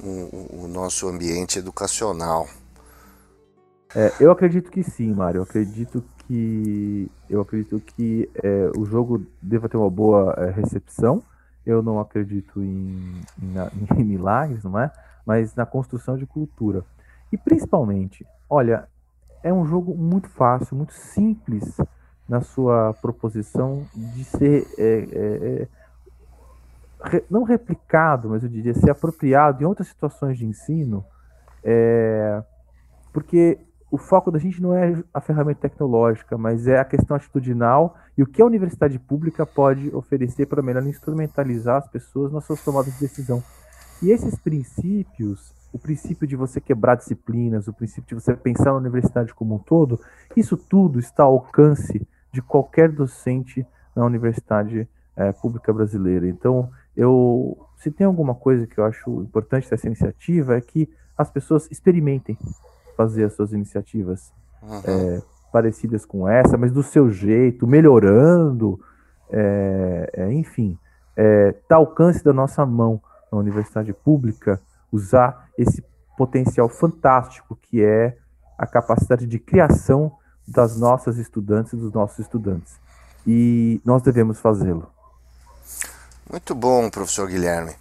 o, 0.00 0.64
o 0.64 0.68
nosso 0.68 1.08
ambiente 1.08 1.58
educacional. 1.58 2.48
É, 3.94 4.12
eu 4.20 4.30
acredito 4.30 4.70
que 4.70 4.82
sim, 4.82 5.12
Mário. 5.12 5.40
Eu 5.40 5.42
acredito 5.42 6.02
que 6.26 7.10
eu 7.28 7.40
acredito 7.40 7.80
que 7.80 8.28
é, 8.42 8.70
o 8.76 8.84
jogo 8.86 9.26
deva 9.40 9.68
ter 9.68 9.76
uma 9.76 9.90
boa 9.90 10.34
é, 10.38 10.50
recepção. 10.50 11.22
Eu 11.64 11.82
não 11.82 12.00
acredito 12.00 12.62
em, 12.62 13.20
em, 13.40 14.00
em, 14.00 14.04
milagres, 14.04 14.64
não 14.64 14.78
é? 14.78 14.90
Mas 15.26 15.54
na 15.54 15.66
construção 15.66 16.16
de 16.16 16.26
cultura. 16.26 16.84
E 17.32 17.38
principalmente, 17.38 18.26
olha, 18.48 18.86
é 19.42 19.52
um 19.52 19.64
jogo 19.64 19.94
muito 19.96 20.28
fácil, 20.28 20.76
muito 20.76 20.92
simples 20.92 21.76
na 22.28 22.40
sua 22.40 22.94
proposição 23.00 23.86
de 23.94 24.22
ser 24.24 24.66
é, 24.78 24.84
é, 24.84 25.62
é 25.62 25.68
re, 27.04 27.24
não 27.30 27.42
replicado, 27.42 28.28
mas 28.28 28.42
eu 28.42 28.48
diria 28.48 28.74
ser 28.74 28.90
apropriado 28.90 29.62
em 29.62 29.66
outras 29.66 29.88
situações 29.88 30.38
de 30.38 30.46
ensino, 30.46 31.04
é, 31.64 32.42
porque 33.12 33.58
o 33.90 33.98
foco 33.98 34.30
da 34.30 34.38
gente 34.38 34.62
não 34.62 34.74
é 34.74 35.02
a 35.12 35.20
ferramenta 35.20 35.68
tecnológica, 35.68 36.38
mas 36.38 36.66
é 36.66 36.78
a 36.78 36.84
questão 36.84 37.16
atitudinal 37.16 37.96
e 38.16 38.22
o 38.22 38.26
que 38.26 38.40
a 38.40 38.46
universidade 38.46 38.98
pública 38.98 39.44
pode 39.44 39.94
oferecer 39.94 40.46
para 40.46 40.62
melhor 40.62 40.86
instrumentalizar 40.86 41.76
as 41.76 41.88
pessoas 41.88 42.32
nas 42.32 42.44
suas 42.44 42.64
tomadas 42.64 42.94
de 42.94 43.00
decisão. 43.00 43.42
E 44.02 44.10
esses 44.10 44.34
princípios, 44.36 45.52
o 45.72 45.78
princípio 45.78 46.26
de 46.26 46.36
você 46.36 46.60
quebrar 46.60 46.96
disciplinas, 46.96 47.66
o 47.66 47.72
princípio 47.72 48.16
de 48.16 48.22
você 48.22 48.36
pensar 48.36 48.66
na 48.66 48.74
universidade 48.74 49.32
como 49.34 49.54
um 49.54 49.58
todo, 49.58 49.98
isso 50.36 50.56
tudo 50.56 50.98
está 50.98 51.22
ao 51.22 51.32
alcance 51.32 52.06
de 52.30 52.42
qualquer 52.42 52.90
docente 52.90 53.66
na 53.96 54.04
universidade 54.04 54.86
é, 55.16 55.32
pública 55.32 55.72
brasileira. 55.72 56.28
Então, 56.28 56.70
eu, 56.96 57.58
se 57.76 57.90
tem 57.90 58.06
alguma 58.06 58.34
coisa 58.34 58.66
que 58.66 58.78
eu 58.78 58.84
acho 58.84 59.22
importante 59.22 59.68
dessa 59.68 59.86
iniciativa 59.86 60.56
é 60.56 60.60
que 60.60 60.88
as 61.16 61.30
pessoas 61.30 61.68
experimentem 61.70 62.36
fazer 62.96 63.24
as 63.24 63.34
suas 63.34 63.52
iniciativas 63.52 64.32
uhum. 64.62 64.80
é, 64.84 65.22
parecidas 65.50 66.04
com 66.04 66.28
essa, 66.28 66.56
mas 66.58 66.72
do 66.72 66.82
seu 66.82 67.10
jeito, 67.10 67.66
melhorando, 67.66 68.78
é, 69.30 70.10
é, 70.12 70.32
enfim, 70.32 70.78
está 71.16 71.76
ao 71.76 71.82
alcance 71.82 72.24
da 72.24 72.32
nossa 72.32 72.64
mão 72.64 73.00
na 73.30 73.38
universidade 73.38 73.92
pública 73.92 74.60
usar 74.92 75.48
esse 75.56 75.82
potencial 76.16 76.68
fantástico 76.68 77.56
que 77.56 77.82
é 77.82 78.16
a 78.58 78.66
capacidade 78.66 79.26
de 79.26 79.38
criação 79.38 80.12
das 80.46 80.76
nossas 80.76 81.16
estudantes 81.16 81.72
e 81.72 81.76
dos 81.76 81.92
nossos 81.92 82.18
estudantes. 82.18 82.74
E 83.26 83.80
nós 83.84 84.02
devemos 84.02 84.38
fazê-lo. 84.38 84.88
Muito 86.30 86.54
bom, 86.54 86.88
professor 86.90 87.28
Guilherme. 87.28 87.74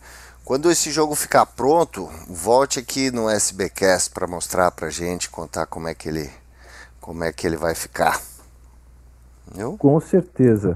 Quando 0.43 0.71
esse 0.71 0.91
jogo 0.91 1.15
ficar 1.15 1.45
pronto, 1.45 2.10
volte 2.28 2.80
aqui 2.80 3.12
no 3.12 3.30
SBcast 3.30 4.10
para 4.12 4.28
mostrar 4.28 4.71
para 4.71 4.89
gente, 4.89 5.30
contar 5.30 5.65
como 5.65 5.88
é 5.88 5.93
que 5.93 6.10
ele, 6.10 6.30
como 7.00 7.24
é 7.24 7.32
que 7.32 7.45
ele 7.45 7.58
vai 7.58 7.76
ficar. 7.76 8.19
Viu? 9.54 9.78
Com 9.78 10.00
certeza. 10.00 10.76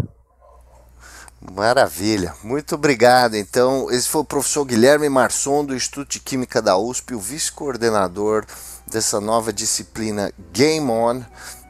Maravilha, 1.54 2.34
muito 2.44 2.76
obrigado. 2.76 3.36
Então, 3.36 3.90
esse 3.92 4.08
foi 4.08 4.22
o 4.22 4.26
professor 4.26 4.66
Guilherme 4.66 5.08
Marçom, 5.10 5.64
do 5.64 5.76
Instituto 5.76 6.12
de 6.12 6.20
Química 6.20 6.62
da 6.62 6.78
USP, 6.78 7.14
o 7.14 7.20
vice-coordenador 7.20 8.46
dessa 8.88 9.20
nova 9.22 9.54
disciplina 9.54 10.32
Game 10.52 10.90
On, 10.90 11.22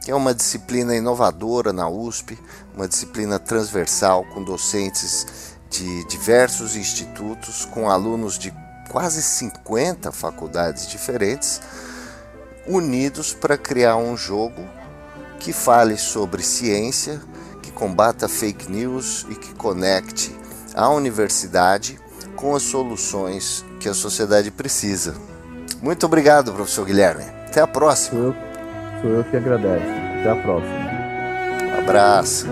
que 0.04 0.10
é 0.10 0.14
uma 0.14 0.34
disciplina 0.34 0.94
inovadora 0.94 1.72
na 1.72 1.88
USP, 1.88 2.38
uma 2.74 2.88
disciplina 2.88 3.38
transversal 3.38 4.24
com 4.26 4.42
docentes 4.42 5.56
de 5.70 6.04
diversos 6.04 6.76
institutos, 6.76 7.64
com 7.64 7.90
alunos 7.90 8.38
de 8.38 8.52
quase 8.88 9.22
50 9.22 10.10
faculdades 10.12 10.88
diferentes, 10.88 11.60
unidos 12.66 13.34
para 13.34 13.58
criar 13.58 13.96
um 13.96 14.16
jogo 14.16 14.62
que 15.38 15.52
fale 15.52 15.96
sobre 15.96 16.42
ciência, 16.42 17.20
que 17.66 17.72
combata 17.72 18.28
fake 18.28 18.70
news 18.70 19.26
e 19.28 19.34
que 19.34 19.52
conecte 19.54 20.34
a 20.72 20.88
universidade 20.88 21.98
com 22.36 22.54
as 22.54 22.62
soluções 22.62 23.64
que 23.80 23.88
a 23.88 23.94
sociedade 23.94 24.52
precisa. 24.52 25.14
Muito 25.82 26.06
obrigado, 26.06 26.52
professor 26.52 26.86
Guilherme. 26.86 27.24
Até 27.46 27.60
a 27.60 27.66
próxima. 27.66 28.20
Sou 28.20 28.28
eu, 28.28 28.36
sou 29.02 29.10
eu 29.10 29.24
que 29.24 29.36
agradeço. 29.36 29.86
Até 30.20 30.30
a 30.30 30.36
próxima. 30.36 30.76
Um 31.74 31.78
abraço. 31.80 32.46